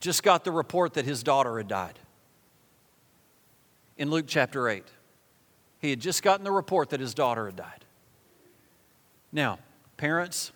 just 0.00 0.24
got 0.24 0.42
the 0.42 0.50
report 0.50 0.94
that 0.94 1.04
his 1.04 1.22
daughter 1.22 1.56
had 1.56 1.68
died. 1.68 2.00
In 3.96 4.10
Luke 4.10 4.26
chapter 4.26 4.68
8, 4.68 4.84
he 5.78 5.90
had 5.90 6.00
just 6.00 6.20
gotten 6.24 6.42
the 6.42 6.50
report 6.50 6.90
that 6.90 6.98
his 6.98 7.14
daughter 7.14 7.46
had 7.46 7.54
died. 7.54 7.84
Now, 9.30 9.60
parents, 9.96 10.50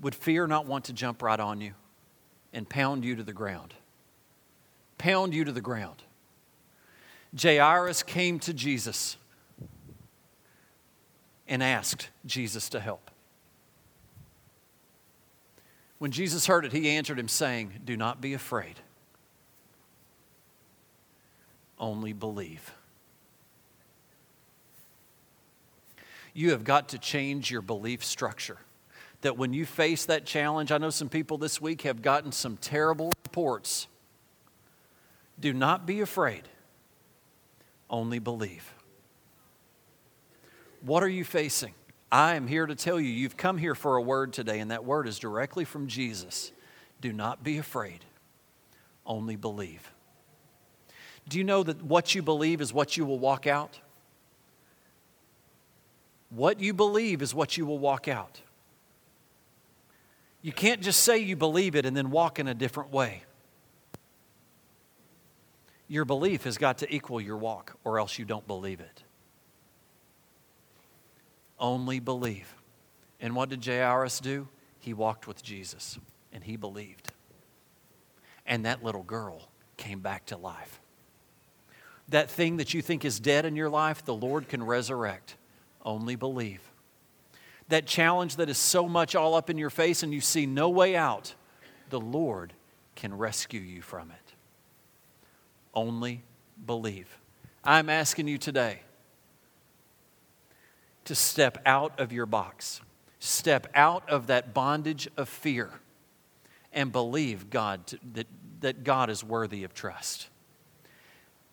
would 0.00 0.14
fear 0.14 0.46
not 0.46 0.64
want 0.64 0.86
to 0.86 0.94
jump 0.94 1.20
right 1.20 1.38
on 1.38 1.60
you 1.60 1.74
and 2.52 2.68
pound 2.68 3.04
you 3.04 3.16
to 3.16 3.22
the 3.22 3.32
ground? 3.32 3.74
Pound 4.98 5.34
you 5.34 5.44
to 5.44 5.52
the 5.52 5.60
ground. 5.60 6.02
Jairus 7.40 8.02
came 8.02 8.38
to 8.40 8.52
Jesus 8.52 9.16
and 11.46 11.62
asked 11.62 12.10
Jesus 12.26 12.68
to 12.70 12.80
help. 12.80 13.10
When 15.98 16.10
Jesus 16.10 16.46
heard 16.46 16.64
it, 16.64 16.72
he 16.72 16.88
answered 16.88 17.18
him, 17.18 17.28
saying, 17.28 17.80
Do 17.84 17.96
not 17.96 18.20
be 18.20 18.32
afraid, 18.32 18.80
only 21.78 22.12
believe. 22.12 22.72
You 26.32 26.52
have 26.52 26.64
got 26.64 26.88
to 26.90 26.98
change 26.98 27.50
your 27.50 27.60
belief 27.60 28.04
structure. 28.04 28.58
That 29.22 29.36
when 29.36 29.52
you 29.52 29.66
face 29.66 30.06
that 30.06 30.24
challenge, 30.24 30.72
I 30.72 30.78
know 30.78 30.90
some 30.90 31.08
people 31.08 31.38
this 31.38 31.60
week 31.60 31.82
have 31.82 32.02
gotten 32.02 32.32
some 32.32 32.56
terrible 32.56 33.12
reports. 33.24 33.86
Do 35.38 35.52
not 35.52 35.86
be 35.86 36.00
afraid 36.00 36.44
only 37.90 38.18
believe. 38.18 38.72
What 40.80 41.02
are 41.02 41.08
you 41.08 41.24
facing? 41.24 41.74
I 42.10 42.36
am 42.36 42.46
here 42.46 42.66
to 42.66 42.74
tell 42.74 42.98
you, 42.98 43.08
you've 43.08 43.36
come 43.36 43.58
here 43.58 43.74
for 43.74 43.96
a 43.96 44.02
word 44.02 44.32
today, 44.32 44.60
and 44.60 44.70
that 44.70 44.84
word 44.84 45.06
is 45.06 45.18
directly 45.18 45.64
from 45.64 45.88
Jesus. 45.88 46.52
Do 47.00 47.12
not 47.12 47.44
be 47.44 47.58
afraid, 47.58 48.04
only 49.04 49.36
believe. 49.36 49.92
Do 51.28 51.38
you 51.38 51.44
know 51.44 51.62
that 51.62 51.82
what 51.82 52.14
you 52.14 52.22
believe 52.22 52.60
is 52.60 52.72
what 52.72 52.96
you 52.96 53.04
will 53.04 53.18
walk 53.18 53.46
out? 53.46 53.78
What 56.30 56.60
you 56.60 56.72
believe 56.72 57.22
is 57.22 57.34
what 57.34 57.56
you 57.56 57.66
will 57.66 57.78
walk 57.78 58.08
out. 58.08 58.40
You 60.42 60.52
can't 60.52 60.80
just 60.80 61.02
say 61.02 61.18
you 61.18 61.36
believe 61.36 61.74
it 61.74 61.84
and 61.84 61.96
then 61.96 62.10
walk 62.10 62.38
in 62.38 62.48
a 62.48 62.54
different 62.54 62.92
way 62.92 63.24
your 65.90 66.04
belief 66.04 66.44
has 66.44 66.56
got 66.56 66.78
to 66.78 66.94
equal 66.94 67.20
your 67.20 67.36
walk, 67.36 67.76
or 67.82 67.98
else 67.98 68.16
you 68.16 68.24
don't 68.24 68.46
believe 68.46 68.78
it. 68.78 69.02
Only 71.58 71.98
believe. 71.98 72.54
And 73.20 73.34
what 73.34 73.48
did 73.48 73.66
Jairus 73.66 74.20
do? 74.20 74.46
He 74.78 74.94
walked 74.94 75.26
with 75.26 75.42
Jesus 75.42 75.98
and 76.32 76.44
he 76.44 76.56
believed. 76.56 77.10
And 78.46 78.64
that 78.64 78.84
little 78.84 79.02
girl 79.02 79.48
came 79.76 79.98
back 79.98 80.26
to 80.26 80.36
life. 80.36 80.80
That 82.08 82.30
thing 82.30 82.58
that 82.58 82.72
you 82.72 82.82
think 82.82 83.04
is 83.04 83.18
dead 83.18 83.44
in 83.44 83.56
your 83.56 83.68
life, 83.68 84.04
the 84.04 84.14
Lord 84.14 84.48
can 84.48 84.62
resurrect. 84.62 85.34
Only 85.84 86.14
believe. 86.14 86.69
That 87.70 87.86
challenge 87.86 88.36
that 88.36 88.48
is 88.48 88.58
so 88.58 88.88
much 88.88 89.16
all 89.16 89.34
up 89.34 89.50
in 89.50 89.58
your 89.58 89.70
face 89.70 90.02
and 90.02 90.12
you 90.12 90.20
see 90.20 90.46
no 90.46 90.68
way 90.68 90.94
out, 90.94 91.34
the 91.88 92.00
Lord 92.00 92.52
can 92.94 93.16
rescue 93.16 93.60
you 93.60 93.82
from 93.82 94.10
it 94.10 94.30
only 95.74 96.22
believe. 96.66 97.18
I'm 97.64 97.88
asking 97.88 98.28
you 98.28 98.38
today 98.38 98.80
to 101.04 101.14
step 101.14 101.58
out 101.66 101.98
of 101.98 102.12
your 102.12 102.26
box, 102.26 102.80
step 103.18 103.66
out 103.74 104.08
of 104.08 104.28
that 104.28 104.54
bondage 104.54 105.08
of 105.16 105.28
fear, 105.28 105.70
and 106.72 106.92
believe 106.92 107.50
God 107.50 107.86
to, 107.88 107.98
that, 108.12 108.26
that 108.60 108.84
God 108.84 109.10
is 109.10 109.24
worthy 109.24 109.64
of 109.64 109.74
trust. 109.74 110.28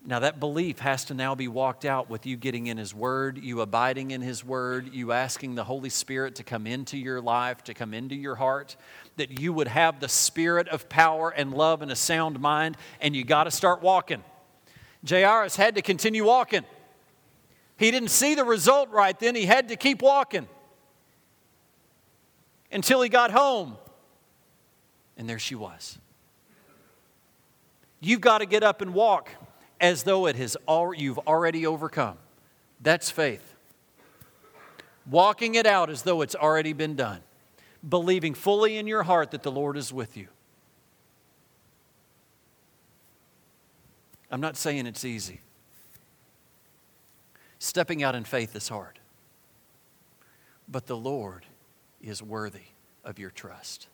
Now, 0.09 0.19
that 0.19 0.39
belief 0.39 0.79
has 0.79 1.03
to 1.05 1.13
now 1.13 1.35
be 1.35 1.49
walked 1.49 1.83
out 1.83 2.09
with 2.09 2.25
you 2.25 2.37
getting 2.37 2.67
in 2.67 2.77
His 2.77 2.95
Word, 2.95 3.37
you 3.37 3.59
abiding 3.59 4.11
in 4.11 4.21
His 4.21 4.41
Word, 4.41 4.93
you 4.93 5.11
asking 5.11 5.55
the 5.55 5.65
Holy 5.65 5.89
Spirit 5.89 6.35
to 6.35 6.45
come 6.45 6.65
into 6.65 6.97
your 6.97 7.19
life, 7.19 7.61
to 7.65 7.73
come 7.73 7.93
into 7.93 8.15
your 8.15 8.35
heart, 8.35 8.77
that 9.17 9.41
you 9.41 9.51
would 9.51 9.67
have 9.67 9.99
the 9.99 10.07
spirit 10.07 10.69
of 10.69 10.87
power 10.87 11.29
and 11.29 11.53
love 11.53 11.81
and 11.81 11.91
a 11.91 11.95
sound 11.95 12.39
mind, 12.39 12.77
and 13.01 13.17
you 13.17 13.25
got 13.25 13.43
to 13.43 13.51
start 13.51 13.81
walking. 13.81 14.23
Jairus 15.07 15.57
had 15.57 15.75
to 15.75 15.81
continue 15.81 16.23
walking. 16.23 16.63
He 17.75 17.91
didn't 17.91 18.11
see 18.11 18.33
the 18.33 18.45
result 18.45 18.89
right 18.91 19.19
then, 19.19 19.35
he 19.35 19.45
had 19.45 19.67
to 19.67 19.75
keep 19.75 20.01
walking 20.01 20.47
until 22.71 23.01
he 23.01 23.09
got 23.09 23.31
home. 23.31 23.75
And 25.17 25.29
there 25.29 25.37
she 25.37 25.55
was. 25.55 25.97
You've 27.99 28.21
got 28.21 28.37
to 28.37 28.45
get 28.45 28.63
up 28.63 28.81
and 28.81 28.93
walk 28.93 29.31
as 29.79 30.03
though 30.03 30.27
it 30.27 30.35
has 30.35 30.57
al- 30.67 30.93
you've 30.93 31.19
already 31.19 31.65
overcome. 31.65 32.17
That's 32.81 33.09
faith. 33.09 33.55
Walking 35.09 35.55
it 35.55 35.65
out 35.65 35.89
as 35.89 36.01
though 36.01 36.21
it's 36.21 36.35
already 36.35 36.73
been 36.73 36.95
done 36.95 37.21
believing 37.87 38.33
fully 38.33 38.77
in 38.77 38.87
your 38.87 39.03
heart 39.03 39.31
that 39.31 39.43
the 39.43 39.51
Lord 39.51 39.77
is 39.77 39.93
with 39.93 40.17
you. 40.17 40.27
I'm 44.29 44.41
not 44.41 44.57
saying 44.57 44.85
it's 44.85 45.05
easy. 45.05 45.41
Stepping 47.59 48.03
out 48.03 48.15
in 48.15 48.23
faith 48.23 48.55
is 48.55 48.67
hard. 48.67 48.99
But 50.67 50.85
the 50.85 50.97
Lord 50.97 51.45
is 52.01 52.21
worthy 52.21 52.71
of 53.05 53.19
your 53.19 53.29
trust. 53.29 53.87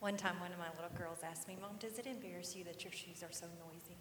One 0.00 0.16
time, 0.16 0.40
one 0.40 0.50
of 0.50 0.58
my 0.58 0.68
little 0.76 0.96
girls 0.96 1.18
asked 1.22 1.46
me, 1.46 1.58
Mom, 1.60 1.72
does 1.78 1.98
it 1.98 2.06
embarrass 2.06 2.56
you 2.56 2.64
that 2.64 2.82
your 2.84 2.92
shoes 2.92 3.22
are 3.22 3.32
so 3.32 3.44
noisy? 3.66 3.98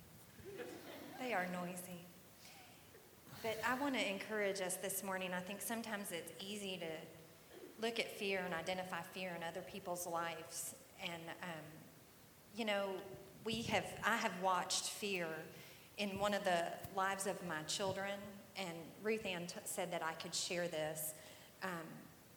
they 1.20 1.34
are 1.34 1.46
noisy. 1.52 2.06
But 3.44 3.60
I 3.68 3.76
want 3.76 3.96
to 3.96 4.10
encourage 4.10 4.62
us 4.62 4.76
this 4.76 5.04
morning. 5.04 5.32
I 5.34 5.42
think 5.42 5.62
sometimes 5.62 6.14
it's 6.14 6.32
easy 6.42 6.78
to 6.78 7.86
look 7.86 8.00
at 8.00 8.10
fear 8.18 8.42
and 8.46 8.54
identify 8.54 9.02
fear 9.14 9.34
in 9.36 9.44
other 9.44 9.60
people's 9.70 10.08
lives. 10.08 10.74
And, 11.04 11.22
um, 11.44 11.66
you 12.56 12.64
know, 12.64 12.92
we 13.44 13.62
have, 13.64 13.86
I 14.06 14.16
have 14.16 14.34
watched 14.42 14.86
fear 14.86 15.28
in 15.98 16.18
one 16.18 16.34
of 16.34 16.46
the 16.46 16.64
lives 16.96 17.28
of 17.28 17.36
my 17.46 17.62
children. 17.68 18.14
And 18.56 18.72
Ruth 19.04 19.26
Ann 19.26 19.48
t- 19.48 19.56
said 19.66 19.92
that 19.92 20.02
I 20.02 20.14
could 20.14 20.34
share 20.34 20.70
this. 20.70 21.14
Um, 21.62 21.70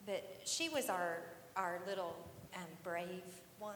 but 0.05 0.41
she 0.43 0.67
was 0.67 0.89
our, 0.89 1.19
our 1.55 1.79
little 1.87 2.17
um, 2.55 2.63
brave 2.83 3.23
one. 3.63 3.75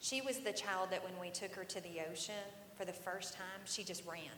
She 0.00 0.20
was 0.20 0.38
the 0.40 0.52
child 0.52 0.90
that 0.90 1.02
when 1.02 1.18
we 1.20 1.30
took 1.30 1.54
her 1.54 1.64
to 1.64 1.80
the 1.80 2.00
ocean 2.10 2.34
for 2.76 2.84
the 2.84 2.92
first 2.92 3.34
time, 3.34 3.62
she 3.64 3.82
just 3.82 4.06
ran 4.06 4.36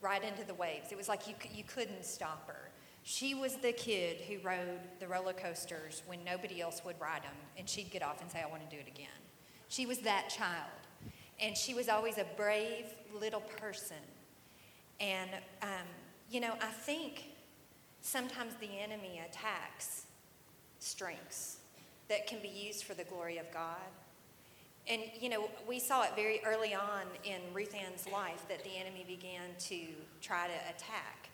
right 0.00 0.22
into 0.22 0.44
the 0.44 0.54
waves. 0.54 0.92
It 0.92 0.96
was 0.96 1.08
like 1.08 1.28
you, 1.28 1.34
you 1.52 1.64
couldn't 1.64 2.04
stop 2.04 2.46
her. 2.46 2.70
She 3.02 3.34
was 3.34 3.56
the 3.56 3.72
kid 3.72 4.18
who 4.22 4.38
rode 4.46 4.80
the 5.00 5.08
roller 5.08 5.32
coasters 5.32 6.02
when 6.06 6.22
nobody 6.24 6.60
else 6.60 6.82
would 6.84 6.98
ride 7.00 7.22
them, 7.22 7.34
and 7.58 7.68
she'd 7.68 7.90
get 7.90 8.02
off 8.02 8.20
and 8.20 8.30
say, 8.30 8.42
I 8.42 8.46
want 8.46 8.68
to 8.68 8.74
do 8.74 8.80
it 8.80 8.88
again. 8.88 9.08
She 9.68 9.86
was 9.86 9.98
that 9.98 10.28
child. 10.28 10.70
And 11.40 11.56
she 11.56 11.74
was 11.74 11.88
always 11.88 12.18
a 12.18 12.26
brave 12.36 12.86
little 13.18 13.40
person. 13.40 13.96
And, 15.00 15.30
um, 15.62 15.86
you 16.30 16.40
know, 16.40 16.52
I 16.60 16.66
think 16.66 17.24
sometimes 18.02 18.54
the 18.60 18.68
enemy 18.78 19.22
attacks 19.26 20.04
strengths 20.78 21.59
that 22.10 22.26
can 22.26 22.38
be 22.40 22.48
used 22.48 22.84
for 22.84 22.92
the 22.92 23.04
glory 23.04 23.38
of 23.38 23.50
God. 23.54 23.88
And, 24.88 25.00
you 25.18 25.28
know, 25.28 25.48
we 25.66 25.78
saw 25.78 26.02
it 26.02 26.10
very 26.16 26.40
early 26.44 26.74
on 26.74 27.04
in 27.24 27.40
Ruth 27.54 27.74
Ann's 27.74 28.06
life 28.12 28.44
that 28.48 28.62
the 28.64 28.76
enemy 28.76 29.04
began 29.06 29.48
to 29.60 29.78
try 30.20 30.48
to 30.48 30.74
attack 30.74 31.30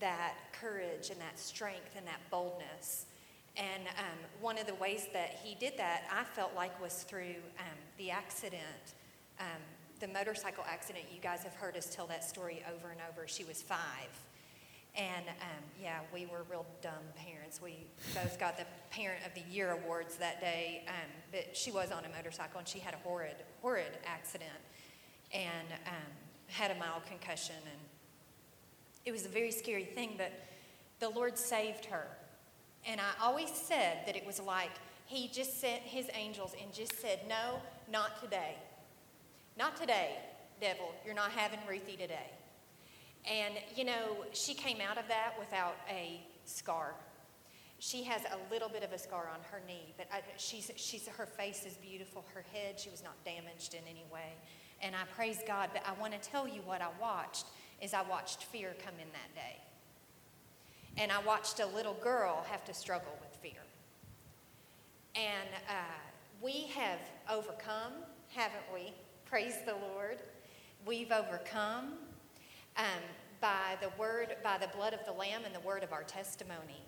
that 0.00 0.34
courage 0.58 1.10
and 1.10 1.20
that 1.20 1.38
strength 1.38 1.90
and 1.96 2.06
that 2.06 2.20
boldness. 2.30 3.06
And 3.56 3.86
um, 3.98 4.18
one 4.40 4.58
of 4.58 4.66
the 4.66 4.74
ways 4.74 5.06
that 5.12 5.38
he 5.42 5.54
did 5.54 5.76
that, 5.78 6.04
I 6.10 6.24
felt 6.24 6.54
like, 6.56 6.80
was 6.80 7.02
through 7.02 7.36
um, 7.58 7.78
the 7.98 8.10
accident, 8.10 8.94
um, 9.40 9.62
the 10.00 10.08
motorcycle 10.08 10.64
accident. 10.66 11.04
You 11.14 11.20
guys 11.20 11.42
have 11.42 11.54
heard 11.54 11.76
us 11.76 11.94
tell 11.94 12.06
that 12.06 12.24
story 12.24 12.62
over 12.74 12.90
and 12.90 13.00
over. 13.10 13.28
She 13.28 13.44
was 13.44 13.60
five. 13.60 14.08
And 14.96 15.28
um, 15.28 15.62
yeah, 15.82 15.98
we 16.12 16.26
were 16.26 16.44
real 16.50 16.64
dumb 16.80 16.92
parents. 17.16 17.60
We 17.62 17.86
both 18.14 18.38
got 18.38 18.56
the 18.56 18.64
Parent 18.90 19.20
of 19.26 19.34
the 19.34 19.42
Year 19.52 19.72
awards 19.72 20.16
that 20.16 20.40
day. 20.40 20.84
Um, 20.88 21.10
but 21.30 21.54
she 21.54 21.70
was 21.70 21.90
on 21.90 22.04
a 22.04 22.08
motorcycle 22.16 22.58
and 22.58 22.66
she 22.66 22.78
had 22.78 22.94
a 22.94 22.98
horrid, 22.98 23.36
horrid 23.60 23.98
accident 24.06 24.50
and 25.34 25.68
um, 25.86 26.12
had 26.48 26.70
a 26.70 26.74
mild 26.76 27.04
concussion. 27.06 27.56
And 27.60 27.80
it 29.04 29.12
was 29.12 29.26
a 29.26 29.28
very 29.28 29.50
scary 29.50 29.84
thing, 29.84 30.14
but 30.16 30.32
the 30.98 31.10
Lord 31.10 31.36
saved 31.36 31.84
her. 31.86 32.06
And 32.86 33.00
I 33.00 33.22
always 33.22 33.50
said 33.50 33.98
that 34.06 34.16
it 34.16 34.26
was 34.26 34.40
like 34.40 34.70
He 35.04 35.28
just 35.28 35.60
sent 35.60 35.82
His 35.82 36.08
angels 36.14 36.54
and 36.60 36.72
just 36.72 37.00
said, 37.00 37.20
No, 37.28 37.60
not 37.90 38.22
today. 38.22 38.56
Not 39.58 39.76
today, 39.76 40.16
devil. 40.60 40.94
You're 41.04 41.14
not 41.14 41.30
having 41.32 41.58
Ruthie 41.68 41.96
today. 41.96 42.30
And, 43.26 43.54
you 43.74 43.84
know, 43.84 44.24
she 44.32 44.54
came 44.54 44.78
out 44.80 44.98
of 44.98 45.08
that 45.08 45.34
without 45.38 45.76
a 45.90 46.20
scar. 46.44 46.94
She 47.78 48.04
has 48.04 48.22
a 48.22 48.52
little 48.52 48.68
bit 48.68 48.82
of 48.82 48.92
a 48.92 48.98
scar 48.98 49.28
on 49.32 49.40
her 49.50 49.60
knee, 49.66 49.94
but 49.98 50.06
I, 50.12 50.22
she's, 50.36 50.70
she's, 50.76 51.06
her 51.08 51.26
face 51.26 51.66
is 51.66 51.74
beautiful. 51.74 52.24
Her 52.32 52.44
head, 52.52 52.78
she 52.78 52.88
was 52.88 53.02
not 53.02 53.22
damaged 53.24 53.74
in 53.74 53.80
any 53.88 54.04
way. 54.12 54.32
And 54.80 54.94
I 54.94 55.04
praise 55.14 55.40
God, 55.46 55.70
but 55.72 55.82
I 55.86 56.00
want 56.00 56.20
to 56.20 56.30
tell 56.30 56.46
you 56.46 56.60
what 56.64 56.80
I 56.80 56.88
watched 57.00 57.46
is 57.82 57.92
I 57.92 58.02
watched 58.02 58.44
fear 58.44 58.74
come 58.84 58.94
in 58.94 59.08
that 59.12 59.34
day. 59.34 59.56
And 60.96 61.12
I 61.12 61.18
watched 61.22 61.60
a 61.60 61.66
little 61.66 61.94
girl 61.94 62.46
have 62.48 62.64
to 62.64 62.74
struggle 62.74 63.12
with 63.20 63.36
fear. 63.36 63.60
And 65.14 65.48
uh, 65.68 65.72
we 66.40 66.68
have 66.74 66.98
overcome, 67.30 67.92
haven't 68.30 68.64
we? 68.72 68.92
Praise 69.26 69.56
the 69.66 69.74
Lord. 69.92 70.18
We've 70.86 71.10
overcome 71.10 71.94
um, 72.76 73.02
by 73.40 73.76
the 73.80 73.90
word, 73.98 74.36
by 74.42 74.58
the 74.58 74.68
blood 74.68 74.92
of 74.92 75.04
the 75.04 75.12
Lamb 75.12 75.42
and 75.44 75.54
the 75.54 75.60
word 75.60 75.82
of 75.82 75.92
our 75.92 76.02
testimony. 76.02 76.82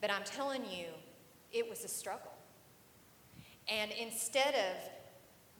But 0.00 0.10
I'm 0.10 0.24
telling 0.24 0.62
you, 0.64 0.86
it 1.52 1.68
was 1.68 1.84
a 1.84 1.88
struggle. 1.88 2.32
And 3.68 3.90
instead 3.92 4.54
of 4.54 4.90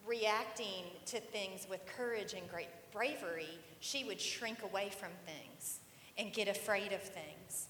reacting 0.07 0.85
to 1.07 1.20
things 1.20 1.66
with 1.68 1.81
courage 1.87 2.35
and 2.35 2.49
great 2.49 2.68
bravery, 2.93 3.59
she 3.81 4.05
would 4.05 4.20
shrink 4.20 4.62
away 4.62 4.91
from 4.91 5.11
things 5.25 5.81
and 6.18 6.33
get 6.33 6.49
afraid 6.49 6.93
of 6.93 7.03
things. 7.03 7.68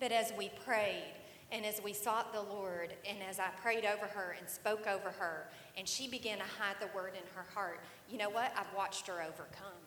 But 0.00 0.12
as 0.12 0.32
we 0.36 0.50
prayed 0.64 1.14
and 1.52 1.64
as 1.64 1.80
we 1.82 1.92
sought 1.92 2.32
the 2.32 2.42
Lord 2.42 2.94
and 3.08 3.18
as 3.28 3.38
I 3.38 3.48
prayed 3.62 3.84
over 3.84 4.06
her 4.06 4.36
and 4.38 4.48
spoke 4.48 4.86
over 4.86 5.10
her, 5.10 5.48
and 5.76 5.86
she 5.86 6.08
began 6.08 6.38
to 6.38 6.44
hide 6.44 6.76
the 6.80 6.88
word 6.94 7.12
in 7.14 7.22
her 7.34 7.46
heart, 7.54 7.80
you 8.08 8.18
know 8.18 8.30
what? 8.30 8.52
I've 8.56 8.74
watched 8.76 9.06
her 9.06 9.22
overcome. 9.22 9.85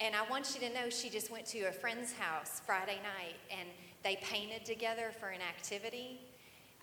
And 0.00 0.14
I 0.14 0.28
want 0.28 0.54
you 0.54 0.68
to 0.68 0.74
know 0.74 0.90
she 0.90 1.08
just 1.08 1.30
went 1.30 1.46
to 1.46 1.60
a 1.62 1.72
friend's 1.72 2.12
house 2.12 2.60
Friday 2.66 2.98
night 3.02 3.36
and 3.50 3.68
they 4.02 4.16
painted 4.16 4.64
together 4.64 5.10
for 5.18 5.28
an 5.28 5.40
activity. 5.40 6.20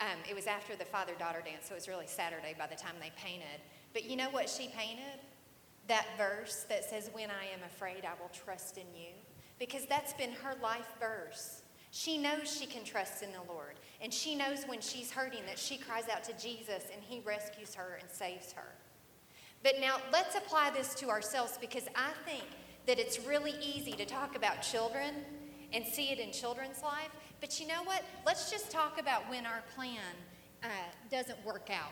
Um, 0.01 0.17
it 0.27 0.35
was 0.35 0.47
after 0.47 0.75
the 0.75 0.85
father 0.85 1.13
daughter 1.19 1.41
dance, 1.45 1.67
so 1.67 1.73
it 1.73 1.77
was 1.77 1.87
really 1.87 2.07
Saturday 2.07 2.55
by 2.57 2.65
the 2.65 2.75
time 2.75 2.95
they 2.99 3.11
painted. 3.15 3.61
But 3.93 4.05
you 4.05 4.15
know 4.15 4.29
what 4.31 4.49
she 4.49 4.67
painted? 4.75 5.19
That 5.87 6.07
verse 6.17 6.65
that 6.69 6.83
says, 6.85 7.11
When 7.13 7.29
I 7.29 7.45
am 7.53 7.59
afraid, 7.65 8.03
I 8.03 8.19
will 8.19 8.29
trust 8.29 8.77
in 8.77 8.87
you. 8.95 9.11
Because 9.59 9.85
that's 9.85 10.13
been 10.13 10.31
her 10.31 10.55
life 10.61 10.87
verse. 10.99 11.61
She 11.91 12.17
knows 12.17 12.51
she 12.51 12.65
can 12.65 12.83
trust 12.83 13.21
in 13.21 13.29
the 13.31 13.43
Lord. 13.47 13.75
And 14.01 14.11
she 14.11 14.33
knows 14.33 14.63
when 14.65 14.81
she's 14.81 15.11
hurting 15.11 15.45
that 15.45 15.59
she 15.59 15.77
cries 15.77 16.09
out 16.09 16.23
to 16.23 16.33
Jesus 16.33 16.85
and 16.91 17.03
he 17.07 17.19
rescues 17.19 17.75
her 17.75 17.99
and 18.01 18.09
saves 18.09 18.51
her. 18.53 18.73
But 19.61 19.73
now 19.79 19.97
let's 20.11 20.35
apply 20.35 20.71
this 20.71 20.95
to 20.95 21.09
ourselves 21.09 21.57
because 21.61 21.87
I 21.95 22.09
think 22.25 22.43
that 22.85 22.99
it's 22.99 23.19
really 23.25 23.53
easy 23.61 23.93
to 23.93 24.05
talk 24.05 24.35
about 24.35 24.61
children 24.61 25.13
and 25.71 25.85
see 25.85 26.11
it 26.11 26.19
in 26.19 26.31
children's 26.31 26.81
life. 26.83 27.09
But 27.41 27.59
you 27.59 27.67
know 27.67 27.83
what? 27.83 28.03
Let's 28.25 28.51
just 28.51 28.71
talk 28.71 28.99
about 28.99 29.29
when 29.29 29.45
our 29.45 29.63
plan 29.75 29.99
uh, 30.63 30.67
doesn't 31.11 31.43
work 31.45 31.69
out 31.69 31.91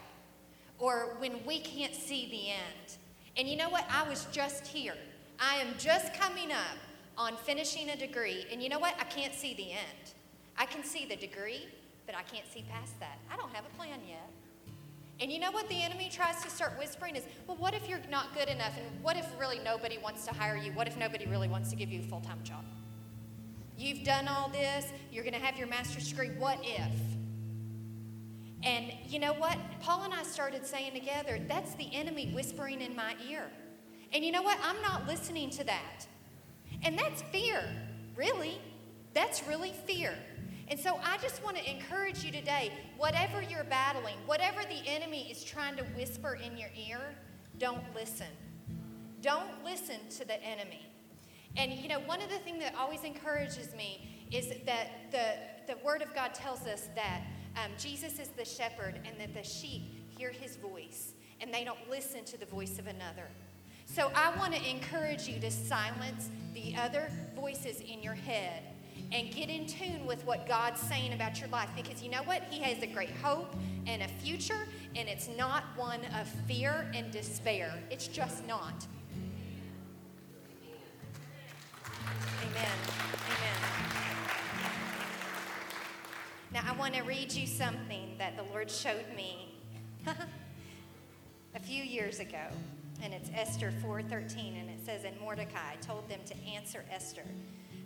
or 0.80 1.16
when 1.20 1.46
we 1.46 1.60
can't 1.60 1.96
see 1.96 2.28
the 2.30 2.50
end. 2.52 2.98
And 3.38 3.48
you 3.48 3.56
know 3.56 3.70
what? 3.70 3.86
I 3.90 4.08
was 4.08 4.28
just 4.32 4.68
here. 4.68 4.96
I 5.40 5.56
am 5.56 5.70
just 5.78 6.14
coming 6.14 6.52
up 6.52 6.78
on 7.18 7.36
finishing 7.38 7.90
a 7.90 7.98
degree. 7.98 8.46
And 8.52 8.62
you 8.62 8.70
know 8.70 8.80
what? 8.80 8.96
I 9.00 9.04
can't 9.06 9.34
see 9.34 9.54
the 9.54 9.72
end. 9.72 10.14
I 10.58 10.66
can 10.66 10.84
see 10.84 11.06
the 11.06 11.16
degree, 11.16 11.68
but 12.06 12.16
I 12.16 12.24
can't 12.24 12.46
see 12.52 12.64
past 12.70 13.00
that. 13.00 13.18
I 13.32 13.38
don't 13.38 13.54
have 13.54 13.66
a 13.66 13.78
plan 13.78 14.00
yet. 14.08 14.30
And 15.22 15.32
you 15.32 15.38
know 15.38 15.52
what 15.52 15.70
the 15.70 15.84
enemy 15.84 16.10
tries 16.12 16.42
to 16.44 16.50
start 16.50 16.74
whispering 16.80 17.16
is, 17.16 17.24
well, 17.46 17.56
what 17.58 17.76
if 17.76 17.88
you're 17.88 18.02
not 18.10 18.34
good 18.34 18.50
enough? 18.50 18.74
And 18.76 19.04
what 19.04 19.16
if 19.16 19.28
really 19.40 19.60
nobody 19.60 20.00
wants 20.00 20.26
to 20.26 20.34
hire 20.34 20.58
you? 20.58 20.72
What 20.72 20.88
if 20.88 20.98
nobody 20.98 21.28
really 21.28 21.48
wants 21.48 21.70
to 21.70 21.76
give 21.76 21.92
you 21.92 22.00
a 22.00 22.04
full 22.04 22.22
time 22.22 22.40
job? 22.44 22.66
You've 23.78 24.04
done 24.04 24.28
all 24.28 24.50
this, 24.50 24.88
you're 25.12 25.24
going 25.24 25.36
to 25.36 25.40
have 25.40 25.58
your 25.58 25.68
master's 25.68 26.10
degree. 26.10 26.30
What 26.40 26.58
if? 26.64 26.92
And 28.64 28.92
you 29.08 29.20
know 29.20 29.34
what? 29.34 29.58
Paul 29.80 30.04
and 30.04 30.14
I 30.14 30.24
started 30.24 30.66
saying 30.66 30.94
together, 30.94 31.40
that's 31.48 31.76
the 31.76 31.88
enemy 31.94 32.32
whispering 32.34 32.82
in 32.82 32.96
my 32.96 33.16
ear. 33.28 33.44
And 34.14 34.26
you 34.26 34.32
know 34.32 34.42
what? 34.42 34.58
I'm 34.64 34.82
not 34.82 35.08
listening 35.08 35.52
to 35.52 35.64
that. 35.66 36.06
And 36.84 36.98
that's 36.98 37.22
fear, 37.24 37.64
really. 38.16 38.60
That's 39.14 39.48
really 39.48 39.74
fear. 39.86 40.16
And 40.72 40.80
so 40.80 40.98
I 41.04 41.18
just 41.18 41.44
want 41.44 41.58
to 41.58 41.70
encourage 41.70 42.24
you 42.24 42.32
today 42.32 42.72
whatever 42.98 43.42
you're 43.42 43.66
battling, 43.66 44.16
whatever 44.26 44.62
the 44.62 44.90
enemy 44.90 45.30
is 45.30 45.44
trying 45.44 45.76
to 45.76 45.84
whisper 45.98 46.40
in 46.42 46.58
your 46.58 46.70
ear, 46.88 47.02
don't 47.58 47.84
listen. 47.94 48.28
Don't 49.22 49.50
listen 49.66 49.98
to 50.12 50.26
the 50.26 50.42
enemy. 50.42 50.88
And 51.58 51.74
you 51.74 51.90
know, 51.90 52.00
one 52.06 52.22
of 52.22 52.30
the 52.30 52.40
things 52.40 52.60
that 52.60 52.74
always 52.80 53.04
encourages 53.04 53.76
me 53.76 54.26
is 54.32 54.48
that 54.66 55.12
the, 55.12 55.74
the 55.74 55.78
Word 55.84 56.02
of 56.02 56.16
God 56.16 56.34
tells 56.34 56.62
us 56.62 56.88
that 56.96 57.24
um, 57.58 57.72
Jesus 57.78 58.18
is 58.18 58.30
the 58.30 58.46
shepherd 58.46 58.98
and 59.04 59.20
that 59.20 59.34
the 59.34 59.44
sheep 59.44 59.82
hear 60.18 60.30
his 60.30 60.56
voice 60.56 61.12
and 61.42 61.54
they 61.54 61.66
don't 61.66 61.90
listen 61.90 62.24
to 62.24 62.38
the 62.38 62.46
voice 62.46 62.80
of 62.80 62.88
another. 62.88 63.28
So 63.88 64.10
I 64.16 64.34
want 64.38 64.54
to 64.54 64.70
encourage 64.70 65.28
you 65.28 65.38
to 65.42 65.52
silence 65.52 66.30
the 66.54 66.78
other 66.78 67.12
voices 67.36 67.82
in 67.82 68.02
your 68.02 68.14
head 68.14 68.71
and 69.12 69.32
get 69.32 69.50
in 69.50 69.66
tune 69.66 70.06
with 70.06 70.26
what 70.26 70.48
God's 70.48 70.80
saying 70.80 71.14
about 71.14 71.40
your 71.40 71.50
life 71.50 71.70
because 71.76 72.02
you 72.02 72.10
know 72.10 72.24
what? 72.24 72.44
He 72.50 72.62
has 72.62 72.82
a 72.82 72.88
great 72.88 73.12
hope 73.22 73.54
and 73.86 74.02
a 74.02 74.08
future, 74.08 74.68
and 74.96 75.10
it's 75.10 75.28
not 75.38 75.64
one 75.76 76.00
of 76.20 76.28
fear 76.48 76.90
and 76.94 77.12
despair. 77.12 77.74
It's 77.90 78.08
just 78.08 78.48
not. 78.48 78.86
Amen. 82.42 82.72
Amen. 83.26 83.72
Now, 86.54 86.64
I 86.68 86.76
want 86.78 86.94
to 86.96 87.02
read 87.04 87.34
you 87.34 87.48
something 87.48 88.16
that 88.18 88.38
the 88.38 88.44
Lord 88.44 88.70
showed 88.70 89.06
me 89.16 89.56
a 91.56 91.60
few 91.60 91.84
years 91.84 92.20
ago, 92.20 92.48
and 93.02 93.14
it's 93.14 93.30
Esther 93.34 93.74
4:13, 93.84 94.60
and 94.60 94.70
it 94.70 94.86
says, 94.86 95.04
"And 95.04 95.20
Mordecai 95.20 95.76
told 95.82 96.08
them 96.08 96.20
to 96.26 96.38
answer 96.46 96.86
Esther." 96.92 97.26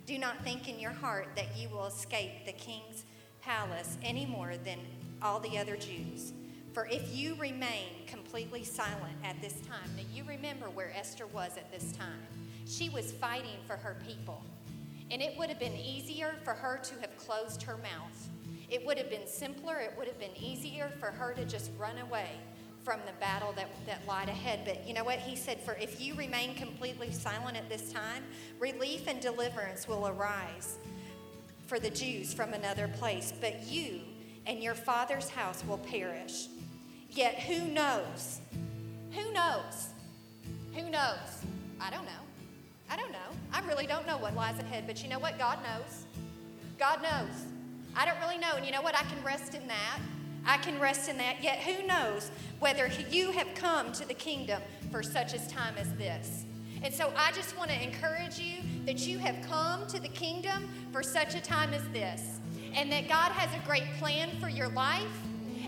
Do 0.06 0.18
not 0.18 0.44
think 0.44 0.68
in 0.68 0.78
your 0.78 0.92
heart 0.92 1.26
that 1.34 1.56
you 1.56 1.68
will 1.68 1.86
escape 1.86 2.46
the 2.46 2.52
king's 2.52 3.04
palace 3.42 3.98
any 4.04 4.24
more 4.24 4.56
than 4.56 4.78
all 5.20 5.40
the 5.40 5.58
other 5.58 5.76
Jews. 5.76 6.32
For 6.72 6.86
if 6.86 7.12
you 7.12 7.34
remain 7.34 8.06
completely 8.06 8.62
silent 8.62 9.16
at 9.24 9.40
this 9.42 9.54
time, 9.62 9.90
now 9.96 10.04
you 10.14 10.22
remember 10.22 10.70
where 10.70 10.92
Esther 10.94 11.26
was 11.26 11.56
at 11.56 11.72
this 11.72 11.90
time. 11.90 12.22
She 12.68 12.88
was 12.88 13.10
fighting 13.10 13.58
for 13.66 13.76
her 13.76 13.96
people. 14.06 14.44
And 15.10 15.20
it 15.20 15.36
would 15.36 15.48
have 15.48 15.58
been 15.58 15.74
easier 15.74 16.36
for 16.44 16.52
her 16.52 16.78
to 16.84 17.00
have 17.00 17.16
closed 17.16 17.62
her 17.64 17.76
mouth. 17.76 18.28
It 18.68 18.86
would 18.86 18.98
have 18.98 19.10
been 19.10 19.26
simpler, 19.26 19.78
it 19.78 19.92
would 19.98 20.06
have 20.06 20.20
been 20.20 20.36
easier 20.40 20.88
for 21.00 21.06
her 21.06 21.32
to 21.34 21.44
just 21.44 21.72
run 21.78 21.98
away 21.98 22.30
from 22.86 23.00
the 23.04 23.12
battle 23.18 23.52
that, 23.56 23.66
that 23.84 24.00
lied 24.06 24.28
ahead. 24.28 24.60
But 24.64 24.86
you 24.86 24.94
know 24.94 25.02
what? 25.02 25.18
He 25.18 25.34
said, 25.34 25.60
For 25.60 25.74
if 25.74 26.00
you 26.00 26.14
remain 26.14 26.54
completely 26.54 27.10
silent 27.10 27.56
at 27.56 27.68
this 27.68 27.92
time, 27.92 28.22
relief 28.60 29.08
and 29.08 29.20
deliverance 29.20 29.88
will 29.88 30.06
arise 30.06 30.78
for 31.66 31.80
the 31.80 31.90
Jews 31.90 32.32
from 32.32 32.52
another 32.52 32.86
place, 32.86 33.32
but 33.40 33.66
you 33.66 34.02
and 34.46 34.62
your 34.62 34.76
father's 34.76 35.28
house 35.28 35.64
will 35.66 35.78
perish. 35.78 36.46
Yet 37.10 37.40
who 37.40 37.66
knows? 37.66 38.40
Who 39.10 39.32
knows? 39.32 39.88
Who 40.76 40.88
knows? 40.88 41.42
I 41.80 41.90
don't 41.90 42.04
know. 42.04 42.22
I 42.88 42.96
don't 42.96 43.10
know. 43.10 43.18
I 43.52 43.66
really 43.66 43.88
don't 43.88 44.06
know 44.06 44.16
what 44.16 44.36
lies 44.36 44.60
ahead, 44.60 44.84
but 44.86 45.02
you 45.02 45.08
know 45.08 45.18
what? 45.18 45.40
God 45.40 45.58
knows. 45.64 46.06
God 46.78 47.02
knows. 47.02 47.46
I 47.96 48.06
don't 48.06 48.20
really 48.20 48.38
know. 48.38 48.52
And 48.54 48.64
you 48.64 48.70
know 48.70 48.82
what? 48.82 48.94
I 48.94 49.02
can 49.02 49.20
rest 49.24 49.56
in 49.56 49.66
that. 49.66 49.98
I 50.46 50.56
can 50.58 50.78
rest 50.78 51.08
in 51.08 51.18
that. 51.18 51.42
Yet 51.42 51.58
who 51.58 51.86
knows 51.86 52.30
whether 52.60 52.88
you 53.10 53.32
have 53.32 53.48
come 53.54 53.92
to 53.92 54.06
the 54.06 54.14
kingdom 54.14 54.62
for 54.90 55.02
such 55.02 55.34
a 55.34 55.48
time 55.48 55.74
as 55.76 55.92
this? 55.94 56.44
And 56.82 56.94
so 56.94 57.12
I 57.16 57.32
just 57.32 57.56
want 57.58 57.70
to 57.70 57.82
encourage 57.82 58.38
you 58.38 58.62
that 58.84 59.06
you 59.06 59.18
have 59.18 59.36
come 59.48 59.86
to 59.88 60.00
the 60.00 60.08
kingdom 60.08 60.68
for 60.92 61.02
such 61.02 61.34
a 61.34 61.40
time 61.40 61.74
as 61.74 61.82
this, 61.88 62.38
and 62.74 62.92
that 62.92 63.08
God 63.08 63.32
has 63.32 63.52
a 63.60 63.66
great 63.66 63.84
plan 63.98 64.30
for 64.40 64.48
your 64.48 64.68
life, 64.68 65.02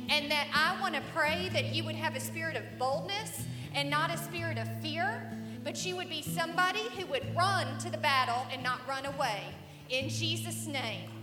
and 0.09 0.31
that 0.31 0.49
I 0.55 0.81
want 0.81 0.95
to 0.95 1.03
pray 1.15 1.49
that 1.53 1.75
you 1.75 1.83
would 1.85 1.97
have 1.97 2.15
a 2.15 2.21
spirit 2.21 2.57
of 2.57 2.63
boldness 2.79 3.43
and 3.75 3.91
not 3.91 4.15
a 4.15 4.19
spirit 4.19 4.59
of 4.59 4.69
fear, 4.81 5.31
but 5.65 5.85
you 5.85 5.97
would 5.97 6.09
be 6.09 6.23
somebody 6.23 6.89
who 6.97 7.05
would 7.07 7.35
run 7.37 7.79
to 7.79 7.91
the 7.91 7.99
battle 7.99 8.47
and 8.53 8.63
not 8.63 8.81
run 8.89 9.07
away. 9.07 9.43
In 9.91 10.09
Jesus' 10.09 10.67
name. 10.67 11.18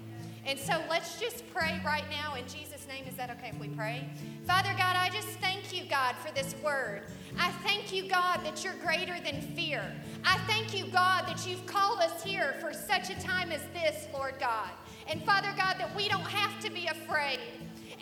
And 0.48 0.60
so 0.60 0.80
let's 0.88 1.20
just 1.20 1.44
pray 1.52 1.82
right 1.84 2.04
now 2.12 2.36
in 2.36 2.48
Jesus' 2.48 2.88
name. 2.88 3.06
Is 3.08 3.16
that 3.16 3.32
okay 3.32 3.50
if 3.52 3.60
we 3.60 3.68
pray? 3.70 4.08
Father 4.46 4.70
God, 4.78 4.96
I 4.96 5.10
just 5.10 5.28
thank 5.40 5.74
you, 5.74 5.90
God, 5.90 6.16
for 6.18 6.32
this 6.34 6.54
word. 6.64 7.02
I 7.40 7.50
thank 7.64 7.92
you, 7.92 8.08
God, 8.08 8.42
that 8.44 8.64
you're 8.64 8.76
greater 8.76 9.20
than 9.20 9.42
fear. 9.56 9.84
I 10.24 10.38
thank 10.48 10.78
you, 10.78 10.86
God, 10.86 11.26
that 11.26 11.48
you've 11.48 11.66
called 11.66 12.00
us 12.00 12.24
here 12.24 12.56
for 12.62 12.74
such 12.74 13.10
a 13.10 13.20
time 13.20 13.52
as 13.52 13.62
this, 13.74 14.08
Lord 14.14 14.36
God. 14.40 14.70
And 15.08 15.24
Father 15.24 15.52
God, 15.58 15.78
that 15.80 15.96
we 15.96 16.08
don't 16.08 16.22
have 16.22 16.64
to 16.64 16.72
be 16.72 16.86
afraid. 16.88 17.40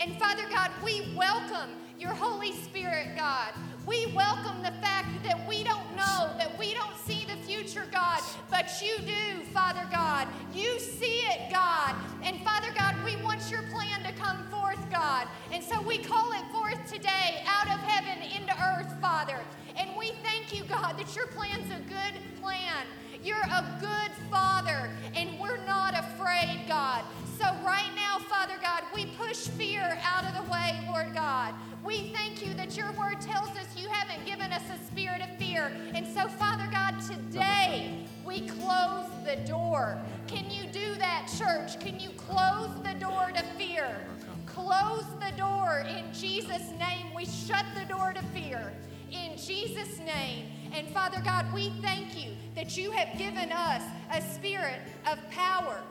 And 0.02 0.20
Father 0.20 0.44
God, 0.50 0.70
we 0.84 1.14
welcome 1.16 1.70
your 1.98 2.12
Holy 2.12 2.52
Spirit, 2.52 3.16
God. 3.16 3.54
We 3.86 4.06
welcome 4.16 4.62
the 4.64 4.72
fact 4.82 5.24
that 5.26 5.46
we 5.48 5.64
don't 5.64 5.96
know, 5.96 6.32
that 6.38 6.58
we 6.58 6.74
don't 6.74 6.96
see 7.06 7.26
the 7.26 7.36
future, 7.46 7.86
God, 7.92 8.22
but 8.50 8.82
you 8.82 8.98
do, 9.00 9.44
Father 9.54 9.86
God. 9.92 10.30
You 10.54 10.80
see 10.80 11.20
it, 11.28 11.52
God. 11.52 11.94
And 12.24 12.42
Father 12.46 12.70
God, 12.78 12.96
we 13.04 13.18
want 13.18 13.52
your 13.52 13.64
plan 13.64 14.02
to 14.04 14.14
come 14.14 14.48
forth, 14.50 14.80
God. 14.90 15.28
And 15.52 15.62
so 15.62 15.82
we 15.82 15.98
call 15.98 16.32
it 16.32 16.46
forth 16.54 16.90
today 16.90 17.44
out 17.46 17.68
of 17.68 17.80
heaven 17.84 18.24
into 18.24 18.54
earth, 18.64 18.96
Father. 19.02 19.40
And 19.84 19.98
we 19.98 20.14
thank 20.24 20.56
you, 20.56 20.64
God, 20.64 20.98
that 20.98 21.14
your 21.14 21.28
plan's 21.28 21.70
a 21.70 21.80
good 21.90 22.42
plan. 22.42 22.86
You're 23.22 23.36
a 23.36 23.78
good 23.82 24.12
Father, 24.32 24.90
and 25.14 25.38
we're 25.38 25.64
not 25.66 25.94
afraid, 25.94 26.64
God. 26.70 27.04
So, 27.38 27.46
right 27.66 27.90
now, 27.94 28.20
Father 28.20 28.54
God, 28.62 28.84
we 28.96 29.08
push 29.18 29.48
fear 29.48 30.00
out 30.04 30.24
of 30.24 30.42
the 30.42 30.50
way, 30.50 30.80
Lord 30.88 31.14
God. 31.14 31.54
We 31.84 32.14
thank 32.14 32.46
you 32.46 32.54
that 32.54 32.78
your 32.78 32.94
word 32.94 33.20
tells 33.20 33.50
us 33.50 33.76
you 33.76 33.90
haven't 33.90 34.26
given 34.26 34.54
us 34.54 34.62
a 34.74 34.86
spirit 34.86 35.22
of 35.22 35.38
fear. 35.38 35.70
And 35.94 36.08
so, 36.08 36.30
Father 36.30 36.70
God, 36.72 37.02
today 37.02 38.06
we 38.26 38.48
close 38.48 39.10
the 39.26 39.36
door. 39.46 40.02
Can 40.28 40.50
you 40.50 40.66
do 40.72 40.96
that, 40.96 41.30
church? 41.38 41.78
Can 41.82 42.00
you 42.00 42.12
close 42.12 42.70
the 42.84 42.94
door 43.00 43.32
to 43.36 43.44
fear? 43.58 43.98
Close 44.46 45.06
the 45.20 45.36
door 45.36 45.86
in 45.90 46.14
Jesus' 46.14 46.72
name. 46.80 47.14
We 47.14 47.26
shut 47.26 47.66
the 47.76 47.86
door 47.86 48.14
to 48.14 48.22
fear 48.28 48.72
in 49.14 49.38
Jesus' 49.38 50.00
name. 50.00 50.48
And 50.74 50.88
Father 50.90 51.22
God, 51.24 51.54
we 51.54 51.70
thank 51.82 52.18
you 52.18 52.32
that 52.56 52.76
you 52.78 52.92
have 52.92 53.18
given 53.18 53.52
us 53.52 53.84
a 54.12 54.22
spirit 54.22 54.82
of 55.06 55.20
power 55.30 55.82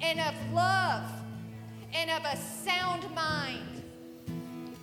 and 0.00 0.18
of 0.20 0.34
love 0.52 1.10
and 1.94 2.10
of 2.10 2.24
a 2.24 2.36
sound 2.36 3.04
mind. 3.14 3.82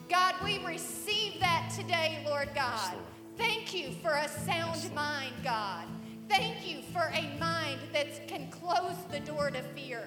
God, 0.09 0.35
we 0.43 0.63
receive 0.65 1.39
that 1.39 1.73
today, 1.75 2.23
Lord 2.25 2.49
God. 2.53 2.95
Thank 3.37 3.73
you 3.73 3.91
for 4.01 4.11
a 4.11 4.27
sound 4.27 4.93
mind, 4.93 5.33
God. 5.43 5.87
Thank 6.29 6.67
you 6.67 6.81
for 6.93 7.11
a 7.13 7.37
mind 7.39 7.79
that 7.93 8.27
can 8.27 8.49
close 8.49 8.95
the 9.11 9.19
door 9.19 9.49
to 9.51 9.61
fear. 9.61 10.03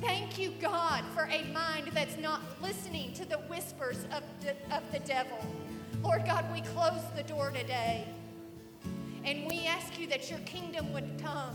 Thank 0.00 0.38
you, 0.38 0.52
God, 0.60 1.04
for 1.14 1.28
a 1.30 1.44
mind 1.52 1.90
that's 1.94 2.18
not 2.18 2.40
listening 2.60 3.12
to 3.14 3.24
the 3.24 3.38
whispers 3.38 4.04
of, 4.12 4.22
de- 4.40 4.74
of 4.74 4.82
the 4.90 4.98
devil. 5.00 5.38
Lord 6.02 6.24
God, 6.26 6.44
we 6.52 6.60
close 6.60 7.02
the 7.16 7.22
door 7.22 7.50
today. 7.50 8.06
And 9.24 9.46
we 9.48 9.66
ask 9.66 9.98
you 9.98 10.06
that 10.08 10.30
your 10.30 10.40
kingdom 10.40 10.92
would 10.92 11.20
come 11.22 11.54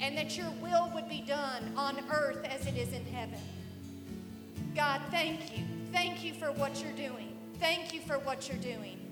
and 0.00 0.18
that 0.18 0.36
your 0.36 0.50
will 0.60 0.90
would 0.94 1.08
be 1.08 1.20
done 1.20 1.72
on 1.76 1.98
earth 2.10 2.44
as 2.44 2.66
it 2.66 2.76
is 2.76 2.92
in 2.92 3.04
heaven. 3.06 3.38
God, 4.74 5.00
thank 5.10 5.56
you. 5.56 5.64
Thank 5.92 6.24
you 6.24 6.34
for 6.34 6.46
what 6.46 6.82
you're 6.82 7.08
doing. 7.08 7.36
Thank 7.60 7.94
you 7.94 8.00
for 8.00 8.18
what 8.18 8.48
you're 8.48 8.58
doing. 8.58 9.03